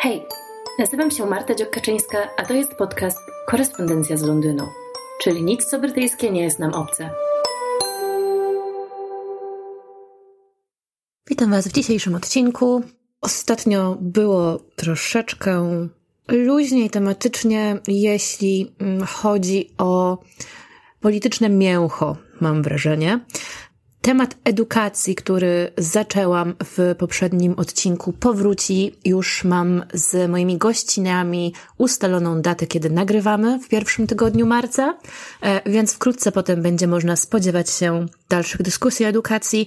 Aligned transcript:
Hej, 0.00 0.22
nazywam 0.78 1.10
się 1.10 1.26
Marta 1.26 1.54
Dziokaczyńska, 1.54 2.18
a 2.36 2.44
to 2.44 2.54
jest 2.54 2.74
podcast 2.74 3.18
Korespondencja 3.46 4.16
z 4.16 4.22
Londynu, 4.22 4.64
czyli 5.22 5.42
nic 5.42 5.64
co 5.64 5.78
brytyjskie 5.80 6.30
nie 6.30 6.42
jest 6.42 6.58
nam 6.58 6.74
obce. 6.74 7.10
Witam 11.30 11.50
Was 11.50 11.68
w 11.68 11.72
dzisiejszym 11.72 12.14
odcinku. 12.14 12.82
Ostatnio 13.20 13.96
było 14.00 14.58
troszeczkę 14.76 15.68
luźniej 16.28 16.90
tematycznie, 16.90 17.78
jeśli 17.88 18.74
mm, 18.78 19.06
chodzi 19.06 19.70
o 19.78 20.18
polityczne 21.00 21.48
mięcho, 21.48 22.16
mam 22.40 22.62
wrażenie. 22.62 23.20
Temat 24.08 24.36
edukacji, 24.44 25.14
który 25.14 25.72
zaczęłam 25.78 26.54
w 26.64 26.94
poprzednim 26.98 27.54
odcinku, 27.56 28.12
powróci. 28.12 28.94
Już 29.04 29.44
mam 29.44 29.84
z 29.92 30.30
moimi 30.30 30.58
gościnami 30.58 31.54
ustaloną 31.78 32.42
datę, 32.42 32.66
kiedy 32.66 32.90
nagrywamy 32.90 33.58
w 33.58 33.68
pierwszym 33.68 34.06
tygodniu 34.06 34.46
marca, 34.46 34.98
e, 35.42 35.70
więc 35.70 35.92
wkrótce 35.92 36.32
potem 36.32 36.62
będzie 36.62 36.86
można 36.86 37.16
spodziewać 37.16 37.70
się 37.70 38.06
dalszych 38.28 38.62
dyskusji 38.62 39.06
o 39.06 39.08
edukacji. 39.08 39.66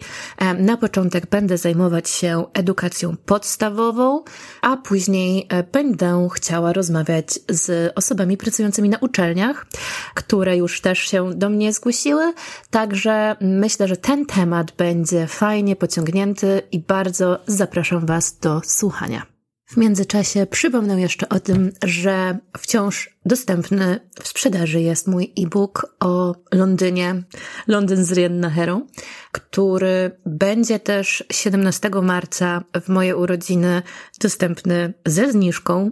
Na 0.57 0.77
początek 0.77 1.29
będę 1.29 1.57
zajmować 1.57 2.09
się 2.09 2.45
edukacją 2.53 3.15
podstawową, 3.25 4.23
a 4.61 4.77
później 4.77 5.47
e, 5.49 5.63
będę 5.63 6.27
chciała 6.33 6.73
rozmawiać 6.73 7.39
z 7.49 7.93
osobami 7.95 8.37
pracującymi 8.37 8.89
na 8.89 8.97
uczelniach, 8.97 9.65
które 10.13 10.57
już 10.57 10.81
też 10.81 10.99
się 10.99 11.33
do 11.33 11.49
mnie 11.49 11.73
zgłosiły. 11.73 12.33
Także 12.69 13.35
myślę, 13.41 13.87
że 13.87 13.97
ten 13.97 14.25
temat 14.25 14.71
będzie 14.71 15.27
fajnie 15.27 15.75
pociągnięty 15.75 16.61
i 16.71 16.79
bardzo 16.79 17.39
zapraszam 17.47 18.05
Was 18.05 18.37
do 18.39 18.61
słuchania. 18.65 19.40
W 19.71 19.77
międzyczasie 19.77 20.45
przypomnę 20.45 21.01
jeszcze 21.01 21.29
o 21.29 21.39
tym, 21.39 21.71
że 21.83 22.37
wciąż 22.57 23.17
dostępny 23.25 24.09
w 24.21 24.27
sprzedaży 24.27 24.81
jest 24.81 25.07
mój 25.07 25.33
e-book 25.37 25.95
o 25.99 26.35
Londynie, 26.53 27.23
Londyn 27.67 28.05
z 28.05 28.11
Riennaherą, 28.11 28.87
który 29.31 30.11
będzie 30.25 30.79
też 30.79 31.23
17 31.31 31.89
marca 32.01 32.63
w 32.81 32.89
moje 32.89 33.17
urodziny 33.17 33.81
dostępny 34.21 34.93
ze 35.05 35.31
zniżką, 35.31 35.91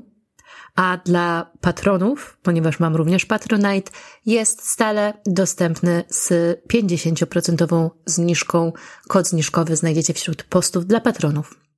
a 0.76 0.98
dla 1.06 1.52
patronów, 1.62 2.38
ponieważ 2.44 2.80
mam 2.80 2.96
również 2.96 3.26
Patronite, 3.26 3.92
jest 4.26 4.70
stale 4.70 5.14
dostępny 5.26 6.04
z 6.10 6.30
50% 6.74 7.90
zniżką. 8.06 8.74
Kod 9.08 9.28
zniżkowy 9.28 9.76
znajdziecie 9.76 10.14
wśród 10.14 10.44
postów 10.44 10.86
dla 10.86 11.00
patronów. 11.00 11.69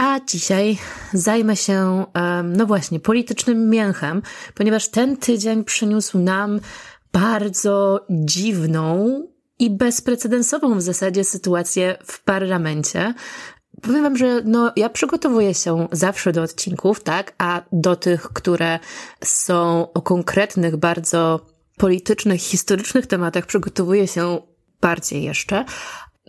A 0.00 0.20
dzisiaj 0.26 0.78
zajmę 1.12 1.56
się, 1.56 2.04
no 2.44 2.66
właśnie, 2.66 3.00
politycznym 3.00 3.70
mięchem, 3.70 4.22
ponieważ 4.54 4.88
ten 4.88 5.16
tydzień 5.16 5.64
przyniósł 5.64 6.18
nam 6.18 6.60
bardzo 7.12 8.06
dziwną 8.10 9.22
i 9.58 9.70
bezprecedensową 9.70 10.78
w 10.78 10.82
zasadzie 10.82 11.24
sytuację 11.24 11.96
w 12.04 12.22
parlamencie. 12.22 13.14
Powiem 13.82 14.02
wam, 14.02 14.16
że 14.16 14.42
no, 14.44 14.72
ja 14.76 14.88
przygotowuję 14.88 15.54
się 15.54 15.88
zawsze 15.92 16.32
do 16.32 16.42
odcinków, 16.42 17.02
tak, 17.02 17.34
a 17.38 17.62
do 17.72 17.96
tych, 17.96 18.22
które 18.22 18.78
są 19.24 19.92
o 19.92 20.02
konkretnych, 20.02 20.76
bardzo 20.76 21.40
politycznych, 21.76 22.40
historycznych 22.40 23.06
tematach 23.06 23.46
przygotowuję 23.46 24.06
się 24.06 24.38
bardziej 24.80 25.22
jeszcze, 25.22 25.64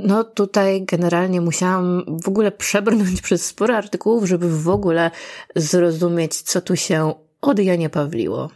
no 0.03 0.23
tutaj 0.23 0.85
generalnie 0.85 1.41
musiałam 1.41 2.05
w 2.23 2.27
ogóle 2.27 2.52
przebrnąć 2.52 3.21
przez 3.27 3.45
sporo 3.45 3.75
artykułów, 3.77 4.25
żeby 4.25 4.61
w 4.61 4.69
ogóle 4.69 5.11
zrozumieć, 5.55 6.41
co 6.41 6.61
tu 6.61 6.75
się 6.75 7.13
od 7.41 7.59
Janie 7.59 7.89
Pawliło. 7.89 8.49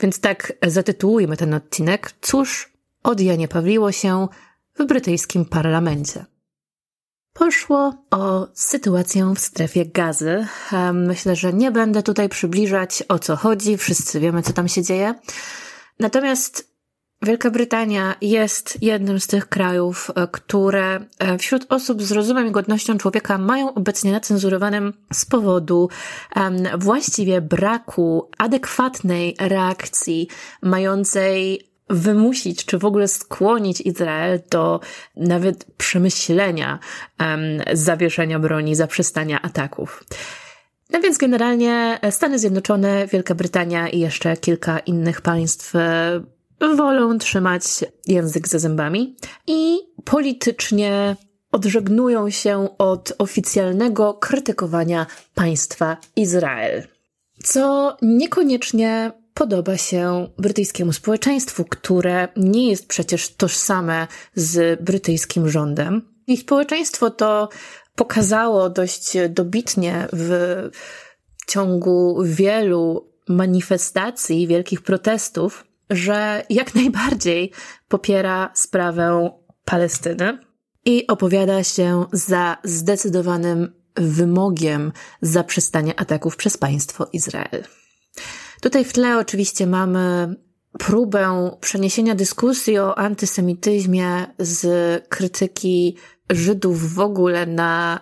Więc 0.00 0.20
tak 0.20 0.52
zatytułujmy 0.66 1.36
ten 1.36 1.54
odcinek. 1.54 2.12
Cóż 2.20 2.72
od 3.02 3.20
Janie 3.20 3.48
Pawliło 3.48 3.92
się 3.92 4.28
w 4.78 4.84
brytyjskim 4.84 5.44
parlamencie? 5.44 6.24
Poszło 7.32 7.94
o 8.10 8.48
sytuację 8.54 9.32
w 9.36 9.38
strefie 9.38 9.86
gazy. 9.86 10.46
Myślę, 10.92 11.36
że 11.36 11.52
nie 11.52 11.70
będę 11.70 12.02
tutaj 12.02 12.28
przybliżać 12.28 13.02
o 13.08 13.18
co 13.18 13.36
chodzi, 13.36 13.76
wszyscy 13.76 14.20
wiemy, 14.20 14.42
co 14.42 14.52
tam 14.52 14.68
się 14.68 14.82
dzieje. 14.82 15.14
Natomiast 15.98 16.71
Wielka 17.22 17.50
Brytania 17.50 18.14
jest 18.20 18.82
jednym 18.82 19.20
z 19.20 19.26
tych 19.26 19.48
krajów, 19.48 20.10
e, 20.14 20.28
które 20.32 21.00
e, 21.18 21.38
wśród 21.38 21.66
osób 21.68 22.02
z 22.02 22.12
rozumem 22.12 22.46
i 22.46 22.50
godnością 22.50 22.98
człowieka 22.98 23.38
mają 23.38 23.74
obecnie 23.74 24.12
nacenzurowanym 24.12 24.92
z 25.12 25.24
powodu 25.24 25.88
właściwie 26.78 27.40
braku 27.40 28.30
adekwatnej 28.38 29.36
reakcji 29.40 30.28
mającej 30.62 31.68
wymusić, 31.90 32.64
czy 32.64 32.78
w 32.78 32.84
ogóle 32.84 33.08
skłonić 33.08 33.80
Izrael 33.80 34.40
do 34.50 34.80
nawet 35.16 35.64
przemyślenia 35.64 36.78
um, 37.20 37.40
zawieszenia 37.72 38.38
broni, 38.38 38.74
zaprzestania 38.74 39.42
ataków. 39.42 40.04
No 40.90 41.00
więc 41.00 41.18
generalnie 41.18 41.98
Stany 42.10 42.38
Zjednoczone, 42.38 43.06
Wielka 43.06 43.34
Brytania 43.34 43.88
i 43.88 43.98
jeszcze 43.98 44.36
kilka 44.36 44.78
innych 44.78 45.20
państw 45.20 45.76
e, 45.76 46.20
wolą 46.68 47.18
trzymać 47.18 47.62
język 48.06 48.48
za 48.48 48.58
zębami 48.58 49.16
i 49.46 49.78
politycznie 50.04 51.16
odżegnują 51.52 52.30
się 52.30 52.68
od 52.78 53.12
oficjalnego 53.18 54.14
krytykowania 54.14 55.06
państwa 55.34 55.96
Izrael. 56.16 56.86
Co 57.44 57.96
niekoniecznie 58.02 59.12
podoba 59.34 59.76
się 59.76 60.28
brytyjskiemu 60.38 60.92
społeczeństwu, 60.92 61.64
które 61.64 62.28
nie 62.36 62.70
jest 62.70 62.86
przecież 62.86 63.34
tożsame 63.34 64.06
z 64.34 64.80
brytyjskim 64.80 65.48
rządem. 65.48 66.02
I 66.26 66.36
społeczeństwo 66.36 67.10
to 67.10 67.48
pokazało 67.96 68.70
dość 68.70 69.12
dobitnie 69.28 70.08
w 70.12 70.70
ciągu 71.46 72.22
wielu 72.24 73.12
manifestacji, 73.28 74.46
wielkich 74.46 74.82
protestów, 74.82 75.64
że 75.90 76.44
jak 76.50 76.74
najbardziej 76.80 77.52
popiera 77.88 78.50
sprawę 78.54 79.30
Palestyny 79.64 80.38
i 80.84 81.06
opowiada 81.06 81.64
się 81.64 82.06
za 82.12 82.56
zdecydowanym 82.64 83.72
wymogiem 83.96 84.92
zaprzestania 85.22 85.96
ataków 85.96 86.36
przez 86.36 86.56
państwo 86.56 87.08
Izrael. 87.12 87.64
Tutaj 88.60 88.84
w 88.84 88.92
tle 88.92 89.18
oczywiście 89.18 89.66
mamy 89.66 90.34
próbę 90.78 91.50
przeniesienia 91.60 92.14
dyskusji 92.14 92.78
o 92.78 92.98
antysemityzmie 92.98 94.26
z 94.38 94.64
krytyki 95.08 95.96
Żydów 96.30 96.94
w 96.94 97.00
ogóle 97.00 97.46
na 97.46 98.00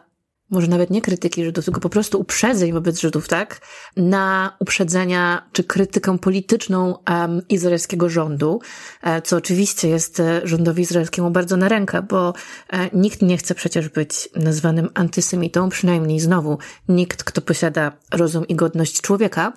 może 0.51 0.67
nawet 0.67 0.91
nie 0.91 1.03
krytyki 1.03 1.45
Żydów, 1.45 1.65
tylko 1.65 1.81
po 1.81 1.89
prostu 1.89 2.21
uprzedzeń 2.21 2.73
wobec 2.73 3.01
Żydów, 3.01 3.29
tak? 3.29 3.61
Na 3.97 4.57
uprzedzenia 4.59 5.49
czy 5.53 5.65
krytykę 5.65 6.19
polityczną 6.19 6.97
um, 7.11 7.43
izraelskiego 7.49 8.09
rządu, 8.09 8.61
e, 9.03 9.23
co 9.23 9.37
oczywiście 9.37 9.89
jest 9.89 10.21
e, 10.21 10.41
rządowi 10.45 10.83
izraelskiemu 10.83 11.31
bardzo 11.31 11.57
na 11.57 11.69
rękę, 11.69 12.03
bo 12.03 12.35
e, 12.71 12.91
nikt 12.93 13.23
nie 13.23 13.37
chce 13.37 13.55
przecież 13.55 13.89
być 13.89 14.29
nazwanym 14.37 14.89
antysemitą, 14.95 15.69
przynajmniej 15.69 16.21
znowu 16.21 16.59
nikt, 16.89 17.25
kto 17.25 17.41
posiada 17.41 17.93
rozum 18.13 18.49
i 18.49 18.55
godność 18.55 19.01
człowieka, 19.01 19.53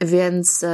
więc 0.00 0.64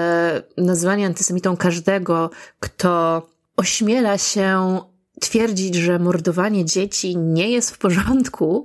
nazwanie 0.56 1.06
antysemitą 1.06 1.56
każdego, 1.56 2.31
kto 2.61 3.23
ośmiela 3.56 4.19
się 4.19 4.81
twierdzić, 5.21 5.75
że 5.75 5.99
mordowanie 5.99 6.65
dzieci 6.65 7.17
nie 7.17 7.50
jest 7.50 7.71
w 7.71 7.79
porządku, 7.79 8.65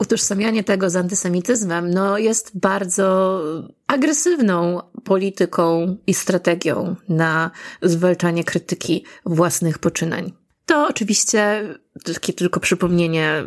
utożsamianie 0.00 0.64
tego 0.64 0.90
z 0.90 0.96
antysemityzmem 0.96 1.90
no, 1.90 2.18
jest 2.18 2.58
bardzo 2.58 3.40
agresywną 3.86 4.80
polityką 5.04 5.96
i 6.06 6.14
strategią 6.14 6.96
na 7.08 7.50
zwalczanie 7.82 8.44
krytyki 8.44 9.04
własnych 9.26 9.78
poczynań. 9.78 10.32
To 10.66 10.86
oczywiście 10.88 11.68
takie 12.04 12.32
tylko 12.32 12.60
przypomnienie 12.60 13.44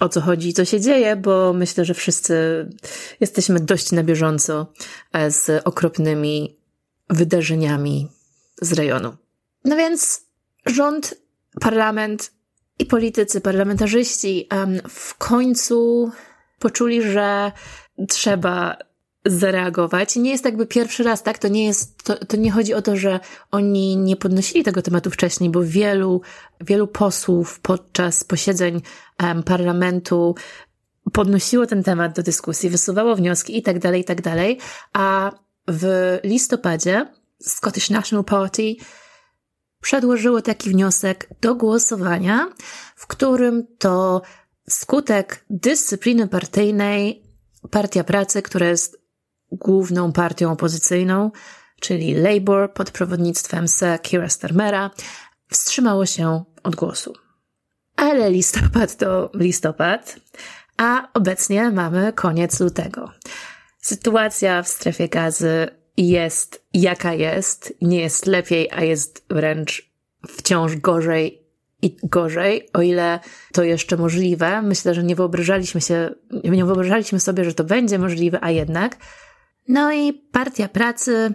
o 0.00 0.08
co 0.08 0.20
chodzi 0.20 0.48
i 0.48 0.52
co 0.52 0.64
się 0.64 0.80
dzieje, 0.80 1.16
bo 1.16 1.52
myślę, 1.52 1.84
że 1.84 1.94
wszyscy 1.94 2.34
jesteśmy 3.20 3.60
dość 3.60 3.92
na 3.92 4.02
bieżąco 4.02 4.72
e, 5.12 5.30
z 5.30 5.62
okropnymi 5.64 6.56
wydarzeniami 7.10 8.08
z 8.62 8.72
rejonu. 8.72 9.16
No 9.64 9.76
więc 9.76 10.22
rząd, 10.66 11.14
parlament 11.60 12.32
i 12.78 12.86
politycy, 12.86 13.40
parlamentarzyści 13.40 14.48
w 14.88 15.14
końcu 15.14 16.10
poczuli, 16.58 17.02
że 17.02 17.52
trzeba 18.08 18.76
zareagować. 19.26 20.16
Nie 20.16 20.30
jest 20.30 20.44
jakby 20.44 20.66
pierwszy 20.66 21.02
raz, 21.02 21.22
tak? 21.22 21.38
To 21.38 21.48
nie 21.48 21.66
jest, 21.66 22.02
to, 22.02 22.26
to 22.26 22.36
nie 22.36 22.50
chodzi 22.50 22.74
o 22.74 22.82
to, 22.82 22.96
że 22.96 23.20
oni 23.50 23.96
nie 23.96 24.16
podnosili 24.16 24.64
tego 24.64 24.82
tematu 24.82 25.10
wcześniej, 25.10 25.50
bo 25.50 25.62
wielu, 25.62 26.20
wielu 26.60 26.86
posłów 26.86 27.60
podczas 27.60 28.24
posiedzeń 28.24 28.82
um, 29.22 29.42
parlamentu 29.42 30.34
podnosiło 31.12 31.66
ten 31.66 31.82
temat 31.82 32.16
do 32.16 32.22
dyskusji, 32.22 32.70
wysuwało 32.70 33.16
wnioski 33.16 33.58
i 33.58 33.62
tak 33.62 33.78
dalej, 33.78 34.00
i 34.00 34.04
tak 34.04 34.22
dalej, 34.22 34.58
a 34.92 35.32
w 35.68 36.18
listopadzie 36.24 37.06
Scottish 37.40 37.90
National 37.90 38.24
Party 38.24 38.76
przedłożyło 39.82 40.42
taki 40.42 40.70
wniosek 40.70 41.28
do 41.40 41.54
głosowania, 41.54 42.48
w 42.96 43.06
którym 43.06 43.66
to 43.78 44.22
skutek 44.68 45.44
dyscypliny 45.50 46.28
partyjnej 46.28 47.22
Partia 47.70 48.04
Pracy, 48.04 48.42
która 48.42 48.68
jest 48.68 49.02
główną 49.52 50.12
partią 50.12 50.52
opozycyjną, 50.52 51.30
czyli 51.80 52.14
Labour 52.14 52.72
pod 52.72 52.90
przewodnictwem 52.90 53.68
Sir 53.68 54.02
Keira 54.02 54.28
Starmera, 54.28 54.90
wstrzymało 55.50 56.06
się 56.06 56.44
od 56.62 56.76
głosu. 56.76 57.14
Ale 57.96 58.30
listopad 58.30 58.96
to 58.96 59.30
listopad, 59.34 60.16
a 60.76 61.08
obecnie 61.14 61.70
mamy 61.70 62.12
koniec 62.12 62.60
lutego. 62.60 63.12
Sytuacja 63.78 64.62
w 64.62 64.68
strefie 64.68 65.08
gazy 65.08 65.81
jest 65.96 66.66
jaka 66.74 67.14
jest, 67.14 67.74
nie 67.82 68.00
jest 68.00 68.26
lepiej, 68.26 68.68
a 68.70 68.84
jest 68.84 69.24
wręcz 69.30 69.90
wciąż 70.28 70.76
gorzej 70.76 71.42
i 71.82 71.96
gorzej, 72.02 72.68
o 72.72 72.82
ile 72.82 73.20
to 73.52 73.64
jeszcze 73.64 73.96
możliwe. 73.96 74.62
Myślę, 74.62 74.94
że 74.94 75.02
nie 75.02 75.16
wyobrażaliśmy 75.16 75.80
się, 75.80 76.10
nie 76.44 76.64
wyobrażaliśmy 76.64 77.20
sobie, 77.20 77.44
że 77.44 77.54
to 77.54 77.64
będzie 77.64 77.98
możliwe, 77.98 78.38
a 78.40 78.50
jednak. 78.50 78.96
No 79.68 79.92
i 79.92 80.12
Partia 80.12 80.68
Pracy, 80.68 81.34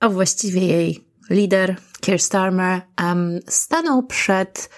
a 0.00 0.08
właściwie 0.08 0.66
jej 0.66 1.04
lider, 1.30 1.76
Keir 2.00 2.20
Starmer, 2.20 2.80
um, 3.04 3.38
stanął 3.46 4.02
przed 4.02 4.70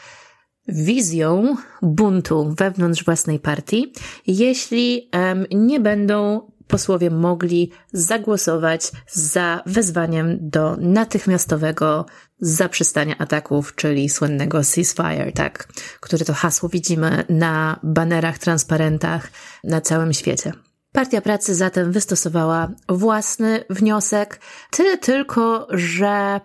wizją 0.69 1.57
buntu 1.83 2.55
wewnątrz 2.59 3.05
własnej 3.05 3.39
partii, 3.39 3.93
jeśli 4.27 5.11
um, 5.13 5.47
nie 5.51 5.81
będą 5.81 6.51
posłowie 6.73 7.11
mogli 7.11 7.71
zagłosować 7.93 8.93
za 9.13 9.63
wezwaniem 9.67 10.39
do 10.41 10.77
natychmiastowego 10.81 12.07
zaprzestania 12.39 13.19
ataków, 13.19 13.75
czyli 13.75 14.09
słynnego 14.09 14.65
ceasefire, 14.65 15.33
tak, 15.33 15.69
które 16.01 16.25
to 16.25 16.35
hasło 16.35 16.69
widzimy 16.69 17.25
na 17.29 17.81
banerach, 17.83 18.39
transparentach 18.39 19.31
na 19.65 19.81
całym 19.81 20.13
świecie. 20.13 20.53
Partia 20.93 21.21
Pracy 21.21 21.55
zatem 21.55 21.93
wystosowała 21.93 22.69
własny 22.89 23.65
wniosek, 23.71 24.41
tyle 24.71 24.99
tylko, 24.99 25.67
że 25.71 26.41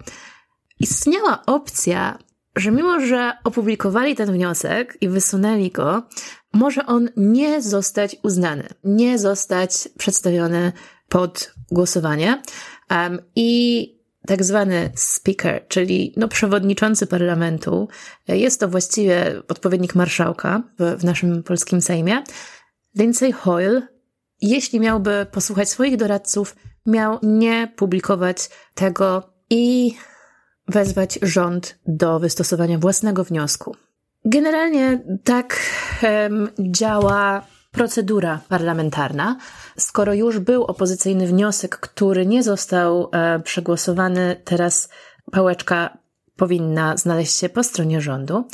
istniała 0.80 1.46
opcja, 1.46 2.18
że 2.56 2.72
mimo, 2.72 3.00
że 3.00 3.34
opublikowali 3.44 4.16
ten 4.16 4.32
wniosek 4.32 4.98
i 5.02 5.10
wysunęli 5.10 5.72
go, 5.72 6.04
może 6.58 6.86
on 6.86 7.10
nie 7.18 7.62
zostać 7.62 8.16
uznany, 8.24 8.68
nie 8.84 9.20
zostać 9.20 9.90
przedstawiony 9.98 10.72
pod 11.10 11.54
głosowanie. 11.72 12.42
Um, 12.92 13.20
I 13.36 13.98
tak 14.28 14.44
zwany 14.44 14.92
speaker, 14.96 15.68
czyli 15.68 16.14
no, 16.18 16.28
przewodniczący 16.28 17.08
parlamentu, 17.08 17.88
jest 18.28 18.60
to 18.60 18.68
właściwie 18.68 19.42
odpowiednik 19.48 19.96
marszałka 19.96 20.64
w, 20.80 21.00
w 21.00 21.04
naszym 21.04 21.44
polskim 21.44 21.82
Sejmie, 21.82 22.24
Lindsay 22.96 23.32
Hoyle, 23.32 23.88
jeśli 24.42 24.80
miałby 24.80 25.28
posłuchać 25.32 25.70
swoich 25.70 25.98
doradców, 25.98 26.56
miał 26.86 27.20
nie 27.24 27.74
publikować 27.76 28.50
tego 28.74 29.34
i 29.50 29.96
wezwać 30.68 31.20
rząd 31.22 31.80
do 31.88 32.20
wystosowania 32.20 32.78
własnego 32.78 33.24
wniosku. 33.24 33.76
Generalnie 34.30 35.00
tak 35.24 35.60
um, 36.04 36.50
działa 36.60 37.42
procedura 37.72 38.42
parlamentarna. 38.50 39.38
Skoro 39.78 40.14
już 40.14 40.40
był 40.40 40.64
opozycyjny 40.64 41.28
wniosek, 41.28 41.78
który 41.78 42.26
nie 42.26 42.44
został 42.44 43.10
e, 43.12 43.40
przegłosowany, 43.40 44.42
teraz 44.44 44.90
pałeczka 45.32 45.98
powinna 46.36 46.98
znaleźć 46.98 47.38
się 47.38 47.50
po 47.50 47.64
stronie 47.64 48.02
rządu. 48.02 48.48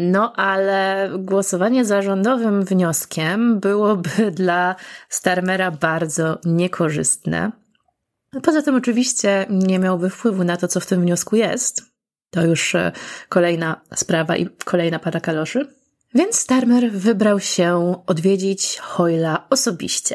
No, 0.00 0.32
ale 0.36 1.10
głosowanie 1.18 1.84
za 1.84 2.02
rządowym 2.02 2.64
wnioskiem 2.64 3.60
byłoby 3.60 4.30
dla 4.42 4.76
Starmera 5.08 5.70
bardzo 5.70 6.38
niekorzystne. 6.44 7.52
Poza 8.42 8.62
tym, 8.62 8.74
oczywiście, 8.74 9.46
nie 9.50 9.78
miałby 9.78 10.10
wpływu 10.10 10.44
na 10.44 10.56
to, 10.56 10.68
co 10.68 10.80
w 10.80 10.86
tym 10.86 11.00
wniosku 11.00 11.36
jest. 11.36 11.89
To 12.30 12.44
już 12.44 12.74
e, 12.74 12.92
kolejna 13.28 13.80
sprawa 13.94 14.36
i 14.36 14.48
kolejna 14.64 14.98
para 14.98 15.20
kaloszy. 15.20 15.66
Więc 16.14 16.36
Starmer 16.36 16.92
wybrał 16.92 17.40
się 17.40 17.94
odwiedzić 18.06 18.78
Hoyla 18.78 19.46
osobiście. 19.50 20.14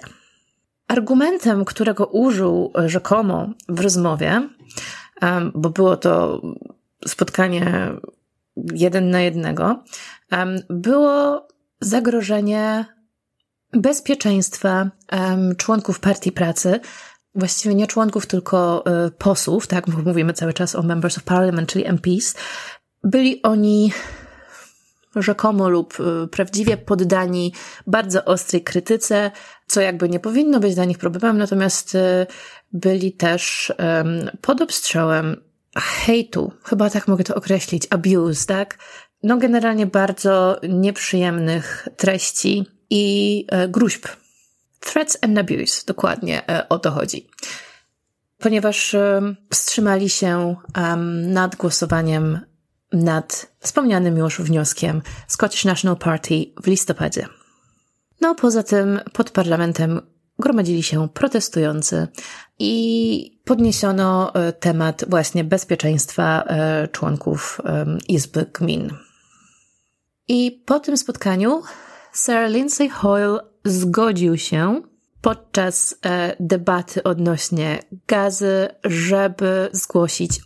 Argumentem, 0.87 1.65
którego 1.65 2.05
użył 2.05 2.71
rzekomo 2.85 3.49
w 3.69 3.79
rozmowie, 3.79 4.49
bo 5.53 5.69
było 5.69 5.97
to 5.97 6.41
spotkanie 7.07 7.91
jeden 8.73 9.09
na 9.09 9.21
jednego, 9.21 9.83
było 10.69 11.47
zagrożenie 11.81 12.85
bezpieczeństwa 13.73 14.89
członków 15.57 15.99
partii 15.99 16.31
pracy, 16.31 16.79
właściwie 17.35 17.75
nie 17.75 17.87
członków, 17.87 18.25
tylko 18.25 18.83
e, 18.85 19.11
posłów, 19.11 19.67
tak, 19.67 19.87
mówimy 19.87 20.33
cały 20.33 20.53
czas 20.53 20.75
o 20.75 20.83
Members 20.83 21.17
of 21.17 21.23
Parliament, 21.23 21.69
czyli 21.69 21.85
MPs. 21.85 22.35
Byli 23.03 23.43
oni 23.43 23.93
rzekomo 25.15 25.69
lub 25.69 25.99
y, 25.99 26.27
prawdziwie 26.27 26.77
poddani 26.77 27.53
bardzo 27.87 28.25
ostrej 28.25 28.63
krytyce, 28.63 29.31
co 29.67 29.81
jakby 29.81 30.09
nie 30.09 30.19
powinno 30.19 30.59
być 30.59 30.75
dla 30.75 30.85
nich 30.85 30.97
problemem, 30.97 31.37
natomiast 31.37 31.95
y, 31.95 32.27
byli 32.73 33.13
też 33.13 33.73
pod 34.41 34.61
obstrzałem 34.61 35.41
hejtu, 35.77 36.51
chyba 36.63 36.89
tak 36.89 37.07
mogę 37.07 37.23
to 37.23 37.35
określić, 37.35 37.87
abuse, 37.89 38.45
tak? 38.45 38.77
No 39.23 39.37
generalnie 39.37 39.85
bardzo 39.85 40.59
nieprzyjemnych 40.69 41.87
treści 41.97 42.65
i 42.89 43.45
e, 43.49 43.67
gruźb. 43.67 44.07
Threats 44.85 45.17
and 45.21 45.37
abuse, 45.39 45.83
dokładnie 45.87 46.49
e, 46.49 46.69
o 46.69 46.79
to 46.79 46.91
chodzi. 46.91 47.27
Ponieważ 48.37 48.95
wstrzymali 49.49 50.09
się 50.09 50.55
nad 51.27 51.55
głosowaniem 51.55 52.39
nad 52.93 53.51
wspomnianym 53.59 54.17
już 54.17 54.41
wnioskiem 54.41 55.01
Scottish 55.27 55.65
National 55.65 55.97
Party 55.97 56.45
w 56.63 56.67
listopadzie. 56.67 57.27
No, 58.21 58.35
poza 58.35 58.63
tym 58.63 58.99
pod 59.13 59.31
parlamentem 59.31 60.01
gromadzili 60.39 60.83
się 60.83 61.09
protestujący 61.09 62.07
i 62.59 63.41
podniesiono 63.45 64.33
e, 64.33 64.53
temat 64.53 65.05
właśnie 65.07 65.43
bezpieczeństwa 65.43 66.43
e, 66.43 66.87
członków 66.87 67.61
Izby 68.07 68.45
Gmin. 68.53 68.93
I 70.27 70.63
po 70.65 70.79
tym 70.79 70.97
spotkaniu 70.97 71.61
Sir 72.15 72.49
Lindsay 72.49 72.89
Hoyle 72.89 73.39
zgodził 73.65 74.37
się 74.37 74.81
podczas 75.21 75.95
e, 76.05 76.35
debaty 76.39 77.03
odnośnie 77.03 77.79
gazy, 78.07 78.67
żeby 78.83 79.69
zgłosić 79.71 80.41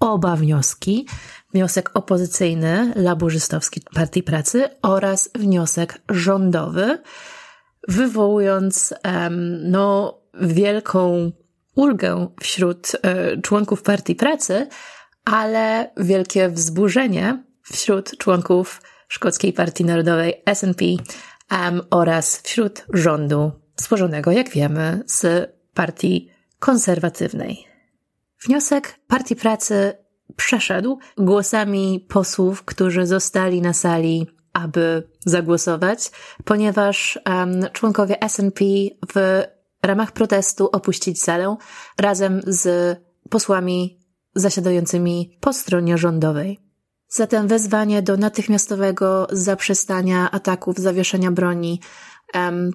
oba 0.00 0.36
wnioski, 0.36 1.06
wniosek 1.52 1.90
opozycyjny 1.94 2.92
laburzystowski 2.96 3.80
Partii 3.94 4.22
Pracy 4.22 4.68
oraz 4.82 5.30
wniosek 5.34 5.98
rządowy, 6.10 6.98
wywołując 7.88 8.94
no, 9.62 10.18
wielką 10.40 11.32
ulgę 11.74 12.28
wśród 12.40 12.92
e, 13.02 13.40
członków 13.40 13.82
Partii 13.82 14.14
Pracy, 14.14 14.68
ale 15.24 15.90
wielkie 15.96 16.48
wzburzenie 16.48 17.44
wśród 17.62 18.18
członków 18.18 18.80
Szkockiej 19.08 19.52
Partii 19.52 19.84
Narodowej 19.84 20.42
SNP 20.54 20.84
um, 21.50 21.80
oraz 21.90 22.40
wśród 22.40 22.86
rządu 22.92 23.52
złożonego, 23.76 24.30
jak 24.30 24.50
wiemy, 24.50 25.02
z 25.06 25.50
partii 25.74 26.30
konserwatywnej. 26.58 27.66
Wniosek 28.46 29.00
Partii 29.06 29.36
Pracy 29.36 29.92
przeszedł 30.36 30.98
głosami 31.18 32.06
posłów, 32.08 32.64
którzy 32.64 33.06
zostali 33.06 33.62
na 33.62 33.72
sali, 33.72 34.26
aby 34.52 35.08
zagłosować, 35.26 36.10
ponieważ 36.44 37.18
um, 37.26 37.60
członkowie 37.72 38.16
SNP 38.28 38.64
w 39.14 39.42
ramach 39.82 40.12
protestu 40.12 40.68
opuścić 40.72 41.22
salę 41.22 41.56
razem 41.98 42.40
z 42.46 42.98
posłami 43.30 44.00
zasiadającymi 44.34 45.38
po 45.40 45.52
stronie 45.52 45.98
rządowej. 45.98 46.65
Zatem 47.08 47.48
wezwanie 47.48 48.02
do 48.02 48.16
natychmiastowego 48.16 49.26
zaprzestania 49.32 50.30
ataków, 50.30 50.78
zawieszenia 50.78 51.30
broni 51.30 51.80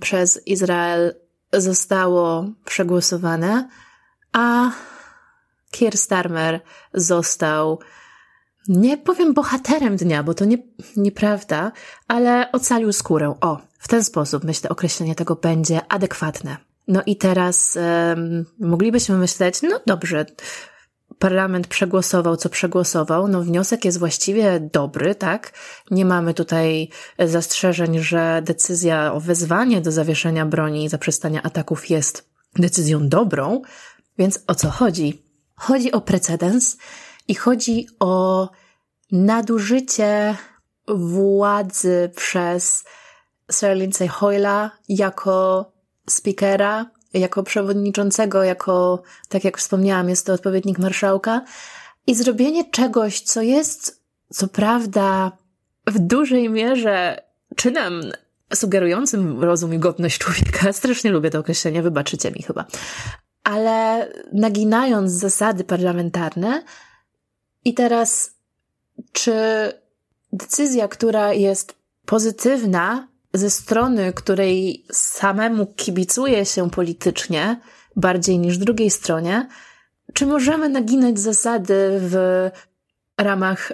przez 0.02 0.48
Izrael 0.48 1.16
zostało 1.54 2.46
przegłosowane, 2.66 3.70
a 4.34 4.72
Kier 5.72 5.98
Starmer 5.98 6.62
został, 6.94 7.80
nie 8.68 8.98
powiem 8.98 9.34
bohaterem 9.34 9.96
dnia, 9.96 10.24
bo 10.24 10.34
to 10.34 10.46
nie, 10.46 10.58
nieprawda, 10.98 11.72
ale 12.08 12.52
ocalił 12.52 12.94
skórę. 12.94 13.36
O, 13.42 13.62
W 13.80 13.88
ten 13.88 14.04
sposób, 14.04 14.44
myślę, 14.44 14.70
określenie 14.70 15.16
tego 15.16 15.36
będzie 15.36 15.82
adekwatne. 15.90 16.58
No 16.88 17.02
i 17.06 17.16
teraz 17.18 17.78
um, 17.78 18.46
moglibyśmy 18.60 19.18
myśleć, 19.18 19.62
no 19.62 19.80
dobrze, 19.86 20.26
parlament 21.22 21.68
przegłosował, 21.68 22.38
co 22.38 22.50
przegłosował, 22.50 23.28
no 23.28 23.42
wniosek 23.42 23.86
jest 23.86 24.00
właściwie 24.00 24.60
dobry, 24.60 25.16
tak? 25.16 25.54
Nie 25.92 26.06
mamy 26.06 26.34
tutaj 26.34 26.90
zastrzeżeń, 27.20 28.00
że 28.00 28.42
decyzja 28.46 29.14
o 29.14 29.20
wezwanie 29.20 29.82
do 29.82 29.92
zawieszenia 29.92 30.46
broni 30.46 30.84
i 30.84 30.90
zaprzestania 30.90 31.44
ataków 31.44 31.90
jest 31.90 32.30
decyzją 32.56 33.10
dobrą, 33.10 33.62
więc 34.18 34.40
o 34.48 34.56
co 34.56 34.70
chodzi? 34.70 35.26
Chodzi 35.56 35.92
o 35.92 36.02
precedens 36.02 36.78
i 37.28 37.36
chodzi 37.36 37.88
o 38.00 38.50
nadużycie 39.12 40.38
władzy 40.88 42.12
przez 42.16 42.84
Sir 43.52 43.76
Lindsay 43.78 44.08
Hoyla 44.08 44.72
jako 44.90 45.72
speakera, 46.10 46.86
jako 47.14 47.44
przewodniczącego, 47.44 48.44
jako, 48.44 49.04
tak 49.30 49.44
jak 49.44 49.58
wspomniałam, 49.58 50.10
jest 50.10 50.26
to 50.26 50.34
odpowiednik 50.34 50.80
marszałka 50.80 51.42
i 52.08 52.16
zrobienie 52.16 52.70
czegoś, 52.72 53.22
co 53.22 53.42
jest, 53.42 54.02
co 54.30 54.48
prawda, 54.48 55.32
w 55.88 56.00
dużej 56.00 56.50
mierze 56.50 57.24
czynem 57.56 58.02
sugerującym 58.54 59.44
rozum 59.44 59.74
i 59.74 59.80
godność 59.80 60.18
człowieka. 60.18 60.74
Strasznie 60.82 61.12
lubię 61.12 61.30
to 61.30 61.40
określenie, 61.40 61.82
wybaczycie 61.82 62.32
mi 62.32 62.44
chyba. 62.44 62.66
Ale 63.44 64.12
naginając 64.34 65.12
zasady 65.12 65.64
parlamentarne 65.64 66.64
i 67.66 67.74
teraz, 67.74 68.36
czy 69.12 69.34
decyzja, 70.34 70.88
która 70.88 71.34
jest 71.34 71.76
pozytywna 72.06 73.08
ze 73.34 73.50
strony, 73.50 74.14
której 74.14 74.86
samemu 74.92 75.68
kibicuje 75.68 76.46
się 76.46 76.70
politycznie, 76.70 77.60
bardziej 77.96 78.40
niż 78.40 78.58
drugiej 78.58 78.90
stronie, 78.90 79.48
czy 80.14 80.26
możemy 80.26 80.70
naginać 80.70 81.20
zasady 81.20 82.00
w 82.02 82.50
ramach 83.18 83.74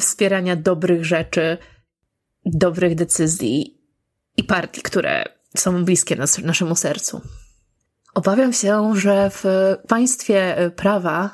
wspierania 0.00 0.56
dobrych 0.56 1.04
rzeczy, 1.04 1.58
dobrych 2.44 2.94
decyzji 2.94 3.80
i 4.36 4.44
partii, 4.44 4.82
które 4.82 5.24
są 5.56 5.84
bliskie 5.84 6.16
nas, 6.16 6.38
naszemu 6.38 6.76
sercu? 6.76 7.20
Obawiam 8.14 8.52
się, 8.52 8.96
że 8.96 9.30
w 9.30 9.44
państwie 9.88 10.56
prawa 10.76 11.30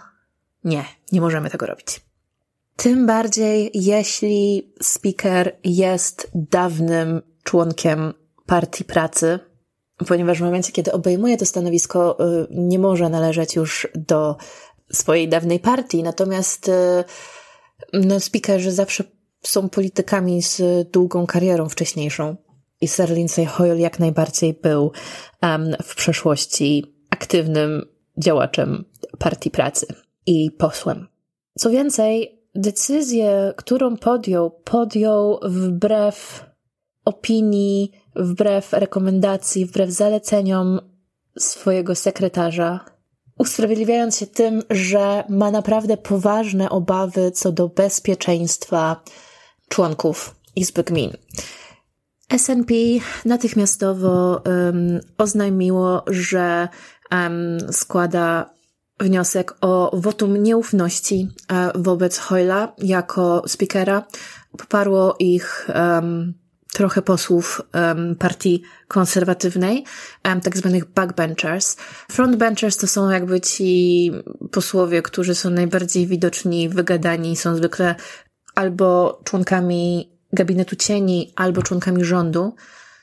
nie, 0.65 0.85
nie 1.13 1.21
możemy 1.21 1.51
tego 1.51 1.67
robić. 1.67 2.01
Tym 2.77 3.07
bardziej, 3.07 3.71
jeśli 3.75 4.73
speaker 4.83 5.57
jest 5.65 6.31
dawnym 6.35 7.23
członkiem 7.45 8.15
partii 8.47 8.85
pracy, 8.85 9.39
ponieważ 10.09 10.39
w 10.39 10.43
momencie, 10.43 10.73
kiedy 10.73 10.93
obejmuje 10.93 11.37
to 11.37 11.47
stanowisko, 11.47 12.19
y, 12.43 12.47
nie 12.51 12.79
może 12.79 13.09
należeć 13.09 13.57
już 13.57 13.89
do 13.95 14.37
swojej 14.93 15.29
dawnej 15.29 15.61
partii, 15.61 16.03
natomiast 16.03 16.69
y, 16.69 17.05
no, 17.93 18.21
speakerzy 18.21 18.73
zawsze 18.73 19.05
są 19.43 19.69
politykami 19.69 20.43
z 20.43 20.63
długą 20.91 21.27
karierą 21.27 21.69
wcześniejszą. 21.69 22.37
I 22.81 22.89
Sir 22.89 23.11
Lindsay 23.11 23.47
Hoyle 23.47 23.81
jak 23.81 23.99
najbardziej 23.99 24.55
był 24.63 24.93
um, 25.43 25.77
w 25.83 25.95
przeszłości 25.95 26.97
aktywnym 27.11 27.83
działaczem 28.19 28.85
partii 29.19 29.51
pracy 29.51 29.87
i 30.27 30.51
posłem. 30.51 31.07
Co 31.59 31.71
więcej, 31.71 32.43
decyzję, 32.55 33.53
którą 33.57 33.97
podjął, 33.97 34.51
podjął 34.51 35.41
wbrew 35.43 36.44
opinii, 37.05 37.91
wbrew 38.17 38.73
rekomendacji, 38.73 39.67
wbrew 39.67 39.91
zaleceniom 39.91 40.81
swojego 41.39 41.95
sekretarza, 41.95 42.85
usprawiedliwiając 43.39 44.17
się 44.19 44.27
tym, 44.27 44.63
że 44.71 45.25
ma 45.29 45.51
naprawdę 45.51 45.97
poważne 45.97 46.71
obawy 46.71 47.31
co 47.31 47.53
do 47.53 47.69
bezpieczeństwa 47.69 49.03
członków 49.69 50.35
Izby 50.57 50.85
Gmin. 50.85 51.11
SNP 52.39 52.75
natychmiastowo 53.25 54.43
um, 54.47 55.01
oznajmiło, 55.19 56.03
że 56.07 56.69
um, 57.13 57.59
składa 57.73 58.55
wniosek 59.01 59.55
o 59.61 59.91
wotum 59.95 60.43
nieufności 60.43 61.29
e, 61.53 61.71
wobec 61.75 62.19
Hoyla 62.19 62.73
jako 62.79 63.43
speakera. 63.47 64.07
Poparło 64.59 65.17
ich 65.19 65.71
um, 65.75 66.35
trochę 66.75 67.03
posłów 67.03 67.63
um, 67.75 68.17
partii 68.17 68.63
konserwatywnej, 68.89 69.85
um, 70.25 70.41
tak 70.41 70.57
zwanych 70.57 70.85
backbenchers. 70.85 71.77
Frontbenchers 72.11 72.77
to 72.77 72.87
są 72.87 73.11
jakby 73.11 73.41
ci 73.41 74.13
posłowie, 74.51 75.03
którzy 75.03 75.35
są 75.35 75.51
najbardziej 75.51 76.07
widoczni, 76.07 76.69
wygadani, 76.69 77.37
są 77.37 77.57
zwykle 77.57 77.95
albo 78.55 79.21
członkami 79.25 80.11
gabinetu 80.33 80.77
cieni, 80.77 81.33
albo 81.37 81.63
członkami 81.63 82.05
rządu. 82.05 82.55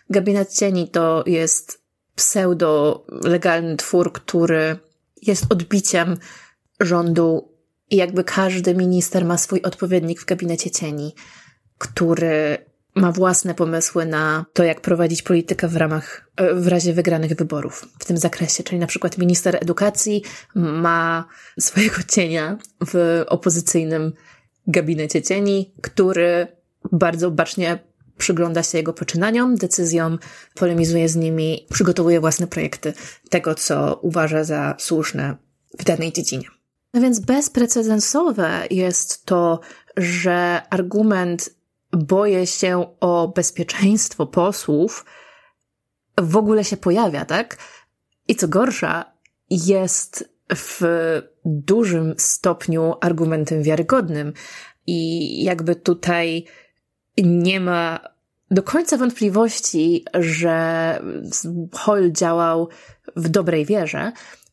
Gabinet 0.10 0.54
cieni 0.54 0.90
to 0.90 1.24
jest 1.28 1.82
pseudo 2.16 3.06
legalny 3.24 3.78
twór, 3.78 4.13
który 4.13 4.78
jest 5.22 5.46
odbiciem 5.50 6.18
rządu 6.80 7.51
i 7.90 7.96
jakby 7.96 8.24
każdy 8.24 8.75
minister 8.75 9.25
ma 9.25 9.38
swój 9.38 9.62
odpowiednik 9.62 10.22
w 10.22 10.25
gabinecie 10.25 10.72
cieni, 10.72 11.16
który 11.78 12.71
ma 12.96 13.12
własne 13.12 13.56
pomysły 13.56 14.06
na 14.06 14.46
to, 14.54 14.64
jak 14.64 14.82
prowadzić 14.82 15.22
politykę 15.22 15.68
w 15.68 15.76
ramach, 15.76 16.32
w 16.54 16.68
razie 16.68 16.94
wygranych 16.94 17.36
wyborów 17.36 17.88
w 18.00 18.06
tym 18.06 18.18
zakresie. 18.18 18.64
Czyli 18.64 18.80
na 18.80 18.88
przykład 18.88 19.18
minister 19.18 19.58
edukacji 19.62 20.24
ma 20.56 21.26
swojego 21.60 21.98
cienia 22.16 22.58
w 22.88 23.24
opozycyjnym 23.28 24.14
gabinecie 24.68 25.22
cieni, 25.22 25.74
który 25.82 26.48
bardzo 26.92 27.32
bacznie 27.32 27.80
przygląda 28.18 28.64
się 28.64 28.78
jego 28.78 28.94
poczynaniom, 28.94 29.56
decyzjom, 29.56 30.20
polemizuje 30.56 31.10
z 31.10 31.16
nimi, 31.16 31.68
przygotowuje 31.70 32.20
własne 32.20 32.48
projekty 32.48 32.94
tego, 33.30 33.56
co 33.56 34.00
uważa 34.02 34.44
za 34.44 34.76
słuszne 34.80 35.36
w 35.80 35.84
danej 35.84 36.14
dziedzinie. 36.14 36.46
No 36.94 37.02
więc 37.02 37.20
bezprecedensowe 37.20 38.68
jest 38.72 39.26
to, 39.26 39.60
że 39.98 40.62
argument 40.70 41.61
boję 41.92 42.48
się 42.48 42.86
o 43.00 43.28
bezpieczeństwo 43.36 44.26
posłów 44.28 45.06
w 46.18 46.38
ogóle 46.38 46.64
się 46.64 46.78
pojawia, 46.78 47.26
tak? 47.26 47.58
I 48.28 48.36
co 48.36 48.48
gorsza, 48.48 49.14
jest 49.50 50.30
w 50.56 50.82
dużym 51.46 52.16
stopniu 52.18 52.94
argumentem 53.02 53.64
wiarygodnym. 53.64 54.34
I 54.88 55.44
jakby 55.44 55.76
tutaj 55.76 56.46
nie 57.18 57.60
ma 57.60 58.00
do 58.52 58.64
końca 58.64 58.98
wątpliwości, 58.98 60.06
że 60.14 61.00
Hoyle 61.74 62.12
działał 62.12 62.70
w 63.16 63.30
dobrej 63.30 63.66
wierze, 63.66 64.12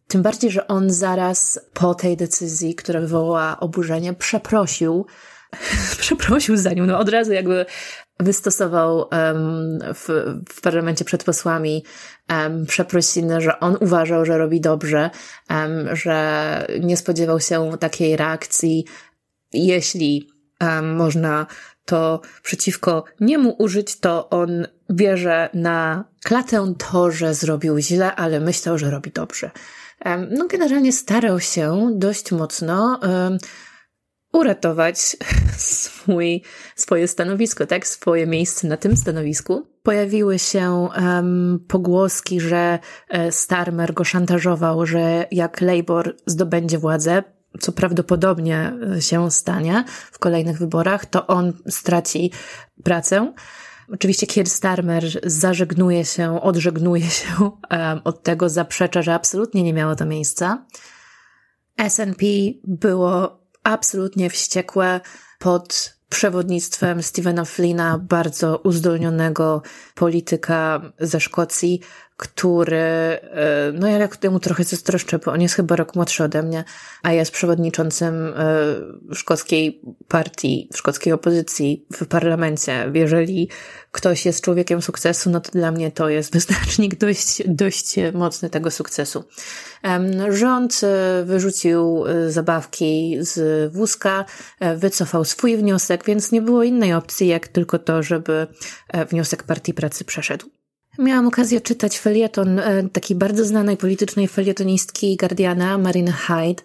tym 0.08 0.22
bardziej, 0.22 0.50
że 0.50 0.68
on 0.68 0.90
zaraz 0.90 1.60
po 1.74 1.94
tej 1.94 2.16
decyzji, 2.16 2.74
która 2.74 3.00
wywołała 3.00 3.60
oburzenie, 3.60 4.14
przeprosił, 4.14 5.06
przeprosił 6.00 6.56
za 6.56 6.72
nią, 6.72 6.86
no 6.86 6.98
od 6.98 7.08
razu 7.08 7.32
jakby 7.32 7.66
wystosował 8.20 8.98
um, 8.98 9.78
w, 9.94 10.08
w 10.48 10.60
parlamencie 10.60 11.04
przed 11.04 11.24
posłami 11.24 11.84
um, 12.30 12.66
przeprosiny, 12.66 13.40
że 13.40 13.60
on 13.60 13.76
uważał, 13.80 14.24
że 14.24 14.38
robi 14.38 14.60
dobrze, 14.60 15.10
um, 15.50 15.96
że 15.96 16.66
nie 16.80 16.96
spodziewał 16.96 17.40
się 17.40 17.70
takiej 17.80 18.16
reakcji, 18.16 18.84
jeśli 19.52 20.28
um, 20.60 20.96
można 20.96 21.46
to 21.84 22.20
przeciwko 22.42 23.04
niemu 23.20 23.56
użyć, 23.58 24.00
to 24.00 24.30
on 24.30 24.66
bierze 24.90 25.48
na 25.54 26.04
klatę 26.24 26.74
to, 26.78 27.10
że 27.10 27.34
zrobił 27.34 27.78
źle, 27.78 28.14
ale 28.14 28.40
myślał, 28.40 28.78
że 28.78 28.90
robi 28.90 29.10
dobrze. 29.10 29.50
No, 30.30 30.46
generalnie 30.46 30.92
starał 30.92 31.40
się 31.40 31.90
dość 31.94 32.32
mocno 32.32 33.00
uratować 34.32 35.16
swój, 35.56 36.42
swoje 36.76 37.08
stanowisko, 37.08 37.66
tak? 37.66 37.86
Swoje 37.86 38.26
miejsce 38.26 38.68
na 38.68 38.76
tym 38.76 38.96
stanowisku. 38.96 39.66
Pojawiły 39.82 40.38
się 40.38 40.88
um, 40.96 41.64
pogłoski, 41.68 42.40
że 42.40 42.78
e, 43.08 43.32
Starmer 43.32 43.94
go 43.94 44.04
szantażował, 44.04 44.86
że 44.86 45.26
jak 45.30 45.60
Labour 45.60 46.16
zdobędzie 46.26 46.78
władzę, 46.78 47.22
co 47.60 47.72
prawdopodobnie 47.72 48.72
e, 48.96 49.02
się 49.02 49.30
stanie 49.30 49.84
w 50.12 50.18
kolejnych 50.18 50.58
wyborach, 50.58 51.06
to 51.06 51.26
on 51.26 51.52
straci 51.68 52.32
pracę. 52.84 53.32
Oczywiście 53.92 54.26
Keir 54.26 54.48
Starmer 54.48 55.04
zażegnuje 55.22 56.04
się, 56.04 56.42
odżegnuje 56.42 57.10
się 57.10 57.28
um, 57.70 58.00
od 58.04 58.22
tego, 58.22 58.48
zaprzecza, 58.48 59.02
że 59.02 59.14
absolutnie 59.14 59.62
nie 59.62 59.72
miało 59.72 59.96
to 59.96 60.06
miejsca. 60.06 60.66
SNP 61.88 62.26
było 62.64 63.37
absolutnie 63.68 64.30
wściekłe 64.30 65.00
pod 65.38 65.94
przewodnictwem 66.08 67.02
Stephena 67.02 67.44
Flina, 67.44 67.98
bardzo 67.98 68.58
uzdolnionego 68.58 69.62
polityka 69.94 70.80
ze 71.00 71.20
Szkocji, 71.20 71.80
który, 72.18 72.76
e, 72.76 73.20
no 73.74 73.88
ja 73.88 74.08
temu 74.08 74.40
trochę 74.40 74.64
zazdroszczę, 74.64 75.18
bo 75.18 75.32
on 75.32 75.40
jest 75.40 75.54
chyba 75.54 75.76
rok 75.76 75.94
młodszy 75.94 76.24
ode 76.24 76.42
mnie, 76.42 76.64
a 77.02 77.12
jest 77.12 77.30
przewodniczącym 77.30 78.34
e, 78.36 79.14
szkockiej 79.14 79.82
partii, 80.08 80.68
szkockiej 80.74 81.12
opozycji 81.12 81.86
w 81.92 82.06
parlamencie. 82.06 82.90
Jeżeli 82.94 83.48
ktoś 83.92 84.26
jest 84.26 84.44
człowiekiem 84.44 84.82
sukcesu, 84.82 85.30
no 85.30 85.40
to 85.40 85.52
dla 85.52 85.72
mnie 85.72 85.92
to 85.92 86.08
jest 86.08 86.32
wyznacznik 86.36 86.94
dość, 86.98 87.42
dość 87.46 87.94
mocny 88.14 88.50
tego 88.50 88.70
sukcesu. 88.70 89.24
Rząd 90.28 90.80
e, 90.82 91.24
wyrzucił 91.24 92.04
zabawki 92.28 93.16
z 93.20 93.72
wózka, 93.72 94.24
wycofał 94.76 95.24
swój 95.24 95.56
wniosek, 95.56 96.04
więc 96.04 96.32
nie 96.32 96.42
było 96.42 96.62
innej 96.62 96.94
opcji, 96.94 97.28
jak 97.28 97.48
tylko 97.48 97.78
to, 97.78 98.02
żeby 98.02 98.46
wniosek 99.10 99.42
Partii 99.42 99.74
Pracy 99.74 100.04
przeszedł. 100.04 100.57
Miałam 100.98 101.26
okazję 101.26 101.60
czytać 101.60 101.98
felieton 101.98 102.58
e, 102.58 102.88
takiej 102.88 103.16
bardzo 103.16 103.44
znanej 103.44 103.76
politycznej 103.76 104.28
felietonistki 104.28 105.16
Guardiana, 105.16 105.78
Marina 105.78 106.12
Hyde, 106.12 106.62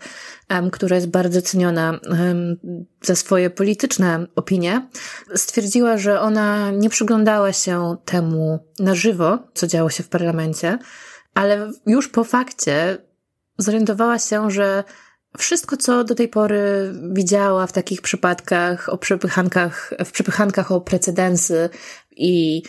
która 0.72 0.96
jest 0.96 1.10
bardzo 1.10 1.42
ceniona 1.42 2.00
za 3.02 3.16
swoje 3.16 3.50
polityczne 3.50 4.28
opinie. 4.36 4.88
Stwierdziła, 5.36 5.98
że 5.98 6.20
ona 6.20 6.72
nie 6.72 6.90
przyglądała 6.90 7.54
się 7.54 7.96
temu 8.06 8.60
na 8.80 8.96
żywo, 8.96 9.40
co 9.54 9.68
działo 9.68 9.90
się 9.90 10.04
w 10.04 10.10
parlamencie, 10.10 10.78
ale 11.34 11.72
już 11.86 12.08
po 12.08 12.24
fakcie 12.24 12.98
zorientowała 13.58 14.20
się, 14.20 14.52
że 14.52 14.84
wszystko, 15.38 15.78
co 15.78 16.04
do 16.04 16.16
tej 16.16 16.28
pory 16.28 16.94
widziała 17.12 17.68
w 17.68 17.72
takich 17.72 18.02
przypadkach, 18.02 18.90
o 18.90 18.98
przepychankach, 18.98 19.94
w 20.06 20.12
przepychankach 20.12 20.72
o 20.72 20.82
precedensy 20.82 21.70
i 22.12 22.64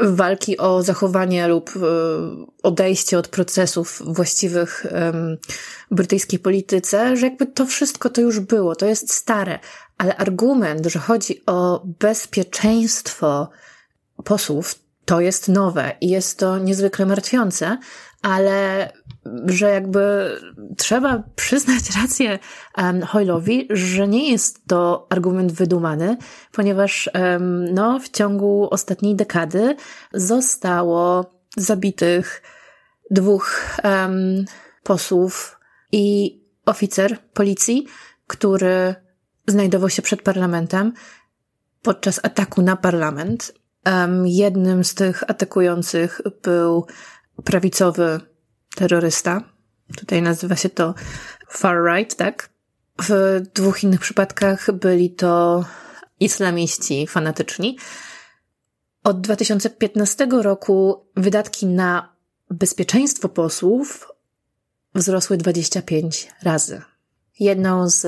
walki 0.00 0.58
o 0.58 0.82
zachowanie 0.82 1.48
lub 1.48 1.70
e, 1.76 1.80
odejście 2.62 3.18
od 3.18 3.28
procesów 3.28 4.02
właściwych 4.06 4.86
brytyjskiej 5.90 6.38
polityce, 6.38 7.16
że 7.16 7.26
jakby 7.26 7.46
to 7.46 7.66
wszystko 7.66 8.10
to 8.10 8.20
już 8.20 8.40
było, 8.40 8.76
to 8.76 8.86
jest 8.86 9.12
stare, 9.12 9.58
ale 9.98 10.16
argument, 10.16 10.86
że 10.86 10.98
chodzi 10.98 11.42
o 11.46 11.82
bezpieczeństwo 11.98 13.50
posłów, 14.24 14.74
to 15.04 15.20
jest 15.20 15.48
nowe 15.48 15.92
i 16.00 16.08
jest 16.08 16.38
to 16.38 16.58
niezwykle 16.58 17.06
martwiące, 17.06 17.78
ale 18.22 18.92
że 19.46 19.70
jakby 19.70 20.30
trzeba 20.76 21.22
przyznać 21.36 21.82
rację 22.02 22.38
um, 22.78 23.02
Hoylowi, 23.02 23.68
że 23.70 24.08
nie 24.08 24.30
jest 24.30 24.66
to 24.66 25.06
argument 25.10 25.52
wydumany, 25.52 26.16
ponieważ 26.52 27.10
um, 27.14 27.74
no, 27.74 27.98
w 27.98 28.08
ciągu 28.08 28.68
ostatniej 28.70 29.16
dekady 29.16 29.76
zostało 30.12 31.30
zabitych 31.56 32.42
dwóch 33.10 33.76
um, 33.84 34.44
posłów 34.82 35.60
i 35.92 36.36
oficer 36.66 37.18
policji, 37.32 37.86
który 38.26 38.94
znajdował 39.46 39.90
się 39.90 40.02
przed 40.02 40.22
parlamentem 40.22 40.92
podczas 41.82 42.20
ataku 42.22 42.62
na 42.62 42.76
parlament. 42.76 43.52
Um, 43.86 44.26
jednym 44.26 44.84
z 44.84 44.94
tych 44.94 45.30
atakujących 45.30 46.20
był 46.42 46.86
prawicowy 47.44 48.20
terrorysta. 48.76 49.42
Tutaj 49.96 50.22
nazywa 50.22 50.56
się 50.56 50.68
to 50.68 50.94
far 51.50 51.76
right, 51.84 52.16
tak? 52.16 52.48
W 53.02 53.40
dwóch 53.54 53.82
innych 53.82 54.00
przypadkach 54.00 54.72
byli 54.72 55.10
to 55.10 55.64
islamiści 56.20 57.06
fanatyczni. 57.06 57.78
Od 59.04 59.20
2015 59.20 60.26
roku 60.30 61.06
wydatki 61.16 61.66
na 61.66 62.16
bezpieczeństwo 62.50 63.28
posłów 63.28 64.12
wzrosły 64.94 65.36
25 65.36 66.28
razy. 66.42 66.82
Jedną 67.40 67.88
z 67.88 68.06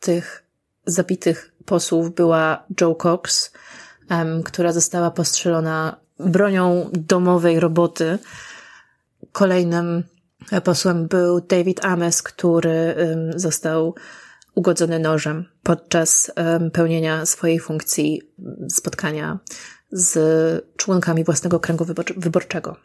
tych 0.00 0.44
zabitych 0.86 1.54
posłów 1.64 2.14
była 2.14 2.66
Joe 2.80 2.94
Cox, 2.94 3.52
która 4.44 4.72
została 4.72 5.10
postrzelona 5.10 6.01
bronią 6.18 6.90
domowej 6.92 7.60
roboty. 7.60 8.18
Kolejnym 9.32 10.04
posłem 10.64 11.08
był 11.08 11.40
David 11.40 11.84
Ames, 11.84 12.22
który 12.22 12.94
został 13.36 13.94
ugodzony 14.54 14.98
nożem 14.98 15.44
podczas 15.62 16.32
pełnienia 16.72 17.26
swojej 17.26 17.60
funkcji 17.60 18.22
spotkania 18.68 19.38
z 19.92 20.66
członkami 20.76 21.24
własnego 21.24 21.60
kręgu 21.60 21.86
wyborczego. 22.16 22.76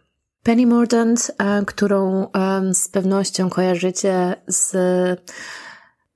Penny 0.44 0.66
Mordaunt, 0.68 1.32
e, 1.38 1.66
którą 1.66 2.28
z 2.74 2.90
pewnością 2.90 3.50
kojarzycie 3.50 4.36
z 4.48 4.72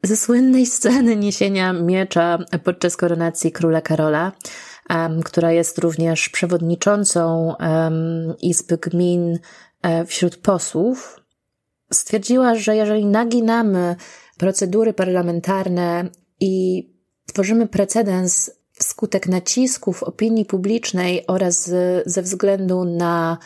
ze 0.04 0.18
słynnej 0.18 0.66
sceny 0.66 1.16
niesienia 1.16 1.74
miecza 1.74 2.38
podczas 2.64 2.98
koronacji 2.98 3.52
króla 3.52 3.82
Karola, 3.82 4.32
która 5.26 5.52
jest 5.52 5.78
również 5.78 6.30
przewodniczącą 6.30 7.56
Izby 8.42 8.78
Gmin 8.78 9.40
um, 9.84 10.06
wśród 10.06 10.38
posłów, 10.38 11.20
stwierdziła, 11.94 12.56
że 12.56 12.76
jeżeli 12.76 13.06
naginamy 13.06 13.96
procedury 14.38 14.94
parlamentarne 14.94 16.10
i 16.40 16.86
tworzymy 17.28 17.68
precedens 17.68 18.52
wskutek 18.74 19.28
nacisków 19.28 20.04
opinii 20.04 20.46
publicznej 20.46 21.28
oraz 21.28 21.72
ze 22.06 22.22
względu 22.22 22.86
na 22.86 23.38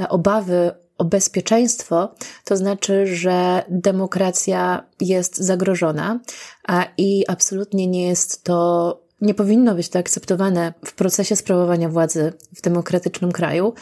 e, 0.00 0.08
obawy 0.08 0.70
o 0.98 1.04
bezpieczeństwo, 1.04 2.14
to 2.44 2.56
znaczy, 2.56 3.06
że 3.06 3.62
demokracja 3.68 4.86
jest 5.00 5.36
zagrożona 5.36 6.20
a 6.68 6.86
i 6.98 7.24
absolutnie 7.28 7.86
nie 7.86 8.08
jest 8.08 8.44
to, 8.44 9.00
nie 9.20 9.34
powinno 9.34 9.74
być 9.74 9.88
to 9.88 9.98
akceptowane 9.98 10.74
w 10.84 10.94
procesie 10.94 11.36
sprawowania 11.36 11.88
władzy 11.88 12.32
w 12.56 12.60
demokratycznym 12.60 13.32
kraju. 13.32 13.74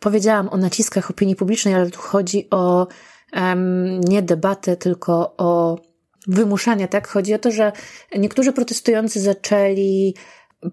Powiedziałam 0.00 0.48
o 0.48 0.56
naciskach 0.56 1.10
opinii 1.10 1.36
publicznej, 1.36 1.74
ale 1.74 1.90
tu 1.90 1.98
chodzi 1.98 2.48
o 2.50 2.86
um, 3.32 4.00
nie 4.00 4.22
debatę, 4.22 4.76
tylko 4.76 5.34
o 5.36 5.78
wymuszanie, 6.26 6.88
tak? 6.88 7.08
Chodzi 7.08 7.34
o 7.34 7.38
to, 7.38 7.50
że 7.50 7.72
niektórzy 8.18 8.52
protestujący 8.52 9.20
zaczęli 9.20 10.14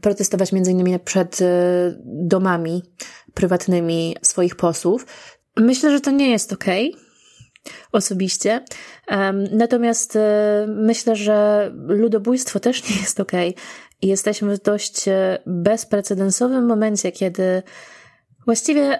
protestować 0.01 0.51
między 0.51 0.71
innymi 0.71 0.99
przed 0.99 1.41
e, 1.41 1.45
domami 2.05 2.83
prywatnymi 3.33 4.15
swoich 4.21 4.55
posłów, 4.55 5.05
Myślę, 5.57 5.91
że 5.91 6.01
to 6.01 6.11
nie 6.11 6.29
jest 6.29 6.53
okej. 6.53 6.93
Okay 6.93 7.11
osobiście. 7.91 8.65
Natomiast 9.51 10.15
e, 10.15 10.65
myślę, 10.69 11.15
że 11.15 11.71
ludobójstwo 11.87 12.59
też 12.59 12.89
nie 12.89 12.95
jest 12.95 13.19
okej. 13.19 13.55
Jesteśmy 14.01 14.57
w 14.57 14.61
dość 14.61 15.07
e, 15.07 15.37
bezprecedensowym 15.45 16.65
momencie, 16.65 17.11
kiedy 17.11 17.63
właściwie 18.45 18.99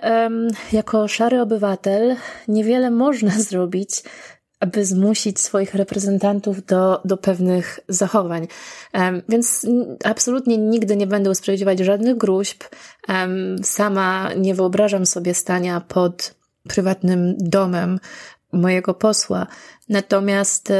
jako 0.71 1.07
szary 1.07 1.41
obywatel 1.41 2.15
niewiele 2.47 2.91
można 2.91 3.31
zrobić, 3.49 4.03
aby 4.59 4.85
zmusić 4.85 5.39
swoich 5.39 5.75
reprezentantów 5.75 6.65
do, 6.65 7.01
do 7.05 7.17
pewnych 7.17 7.79
zachowań. 7.87 8.47
Więc 9.29 9.67
absolutnie 10.03 10.57
nigdy 10.57 10.95
nie 10.95 11.07
będę 11.07 11.29
usprawiedliwiać 11.29 11.79
żadnych 11.79 12.17
gruźb. 12.17 12.63
Sama 13.63 14.33
nie 14.33 14.55
wyobrażam 14.55 15.05
sobie 15.05 15.33
stania 15.33 15.81
pod 15.81 16.35
prywatnym 16.67 17.35
domem 17.37 17.99
mojego 18.51 18.93
posła. 18.93 19.47
Natomiast 19.89 20.71
e, 20.71 20.75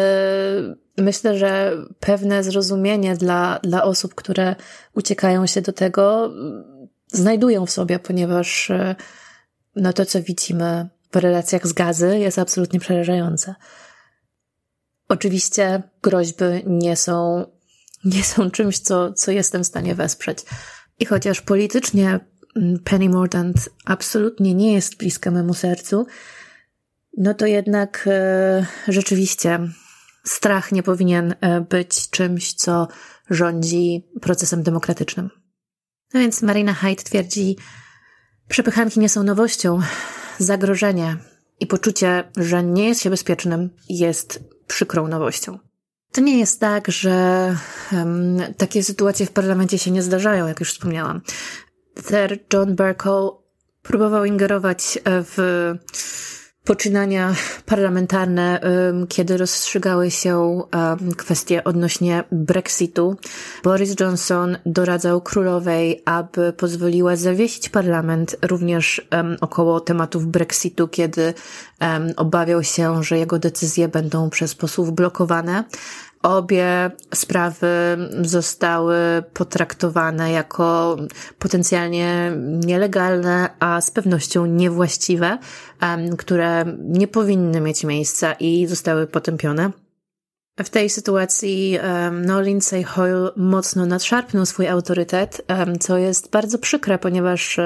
myślę, 1.01 1.37
że 1.37 1.77
pewne 1.99 2.43
zrozumienie 2.43 3.15
dla, 3.15 3.59
dla 3.63 3.83
osób, 3.83 4.15
które 4.15 4.55
uciekają 4.95 5.47
się 5.47 5.61
do 5.61 5.73
tego, 5.73 6.33
znajdują 7.07 7.65
w 7.65 7.71
sobie, 7.71 7.99
ponieważ 7.99 8.69
e, 8.69 8.95
no 9.75 9.93
to, 9.93 10.05
co 10.05 10.21
widzimy 10.21 10.89
w 11.11 11.15
relacjach 11.15 11.67
z 11.67 11.73
gazy, 11.73 12.19
jest 12.19 12.39
absolutnie 12.39 12.79
przerażające. 12.79 13.55
Oczywiście 15.09 15.83
groźby 16.03 16.45
nie 16.65 16.95
są, 16.95 17.45
nie 18.05 18.23
są 18.23 18.51
czymś, 18.51 18.79
co, 18.79 19.13
co 19.13 19.31
jestem 19.31 19.63
w 19.63 19.67
stanie 19.67 19.95
wesprzeć. 19.95 20.39
I 20.99 21.05
chociaż 21.05 21.41
politycznie 21.41 22.19
Mm, 22.55 22.79
Penny 22.79 23.09
Mordant 23.09 23.69
absolutnie 23.85 24.53
nie 24.53 24.73
jest 24.73 24.97
bliska 24.97 25.31
memu 25.31 25.53
sercu, 25.53 26.05
no 27.17 27.33
to 27.33 27.45
jednak 27.45 28.07
e, 28.11 28.65
rzeczywiście 28.87 29.59
strach 30.23 30.71
nie 30.71 30.83
powinien 30.83 31.35
e, 31.41 31.61
być 31.61 32.09
czymś, 32.09 32.53
co 32.53 32.87
rządzi 33.29 34.07
procesem 34.21 34.63
demokratycznym. 34.63 35.29
No 36.13 36.19
więc 36.19 36.41
Marina 36.41 36.73
Hyde 36.73 37.03
twierdzi, 37.03 37.57
przepychanki 38.47 38.99
nie 38.99 39.09
są 39.09 39.23
nowością, 39.23 39.79
zagrożenie 40.37 41.17
i 41.59 41.67
poczucie, 41.67 42.23
że 42.37 42.63
nie 42.63 42.87
jest 42.87 43.01
się 43.01 43.09
bezpiecznym, 43.09 43.69
jest 43.89 44.43
przykrą 44.67 45.07
nowością. 45.07 45.59
To 46.11 46.21
nie 46.21 46.39
jest 46.39 46.59
tak, 46.59 46.91
że 46.91 47.55
um, 47.93 48.37
takie 48.57 48.83
sytuacje 48.83 49.25
w 49.25 49.31
parlamencie 49.31 49.77
się 49.77 49.91
nie 49.91 50.03
zdarzają, 50.03 50.47
jak 50.47 50.59
już 50.59 50.73
wspomniałam. 50.73 51.21
Sir 52.07 52.39
John 52.53 52.75
Bercow 52.75 53.33
próbował 53.81 54.25
ingerować 54.25 54.99
w 55.05 55.37
poczynania 56.63 57.35
parlamentarne, 57.65 58.59
kiedy 59.09 59.37
rozstrzygały 59.37 60.11
się 60.11 60.61
kwestie 61.17 61.63
odnośnie 61.63 62.23
Brexitu. 62.31 63.15
Boris 63.63 63.95
Johnson 63.99 64.57
doradzał 64.65 65.21
królowej, 65.21 66.01
aby 66.05 66.53
pozwoliła 66.53 67.15
zawiesić 67.15 67.69
parlament 67.69 68.35
również 68.41 69.07
około 69.41 69.79
tematów 69.79 70.25
Brexitu, 70.25 70.87
kiedy 70.87 71.33
obawiał 72.17 72.63
się, 72.63 73.03
że 73.03 73.17
jego 73.17 73.39
decyzje 73.39 73.87
będą 73.87 74.29
przez 74.29 74.55
posłów 74.55 74.91
blokowane. 74.91 75.63
Obie 76.23 76.91
sprawy 77.13 77.67
zostały 78.21 78.95
potraktowane 79.33 80.31
jako 80.31 80.97
potencjalnie 81.39 82.31
nielegalne, 82.65 83.49
a 83.59 83.81
z 83.81 83.91
pewnością 83.91 84.45
niewłaściwe, 84.45 85.37
które 86.17 86.65
nie 86.79 87.07
powinny 87.07 87.61
mieć 87.61 87.83
miejsca 87.83 88.33
i 88.33 88.67
zostały 88.67 89.07
potępione. 89.07 89.71
W 90.63 90.69
tej 90.69 90.89
sytuacji 90.89 91.79
no, 92.11 92.41
Lindsay 92.41 92.83
Hoyle 92.83 93.29
mocno 93.35 93.85
nadszarpnął 93.85 94.45
swój 94.45 94.67
autorytet, 94.67 95.41
co 95.79 95.97
jest 95.97 96.31
bardzo 96.31 96.57
przykre, 96.57 96.97
ponieważ 96.97 97.59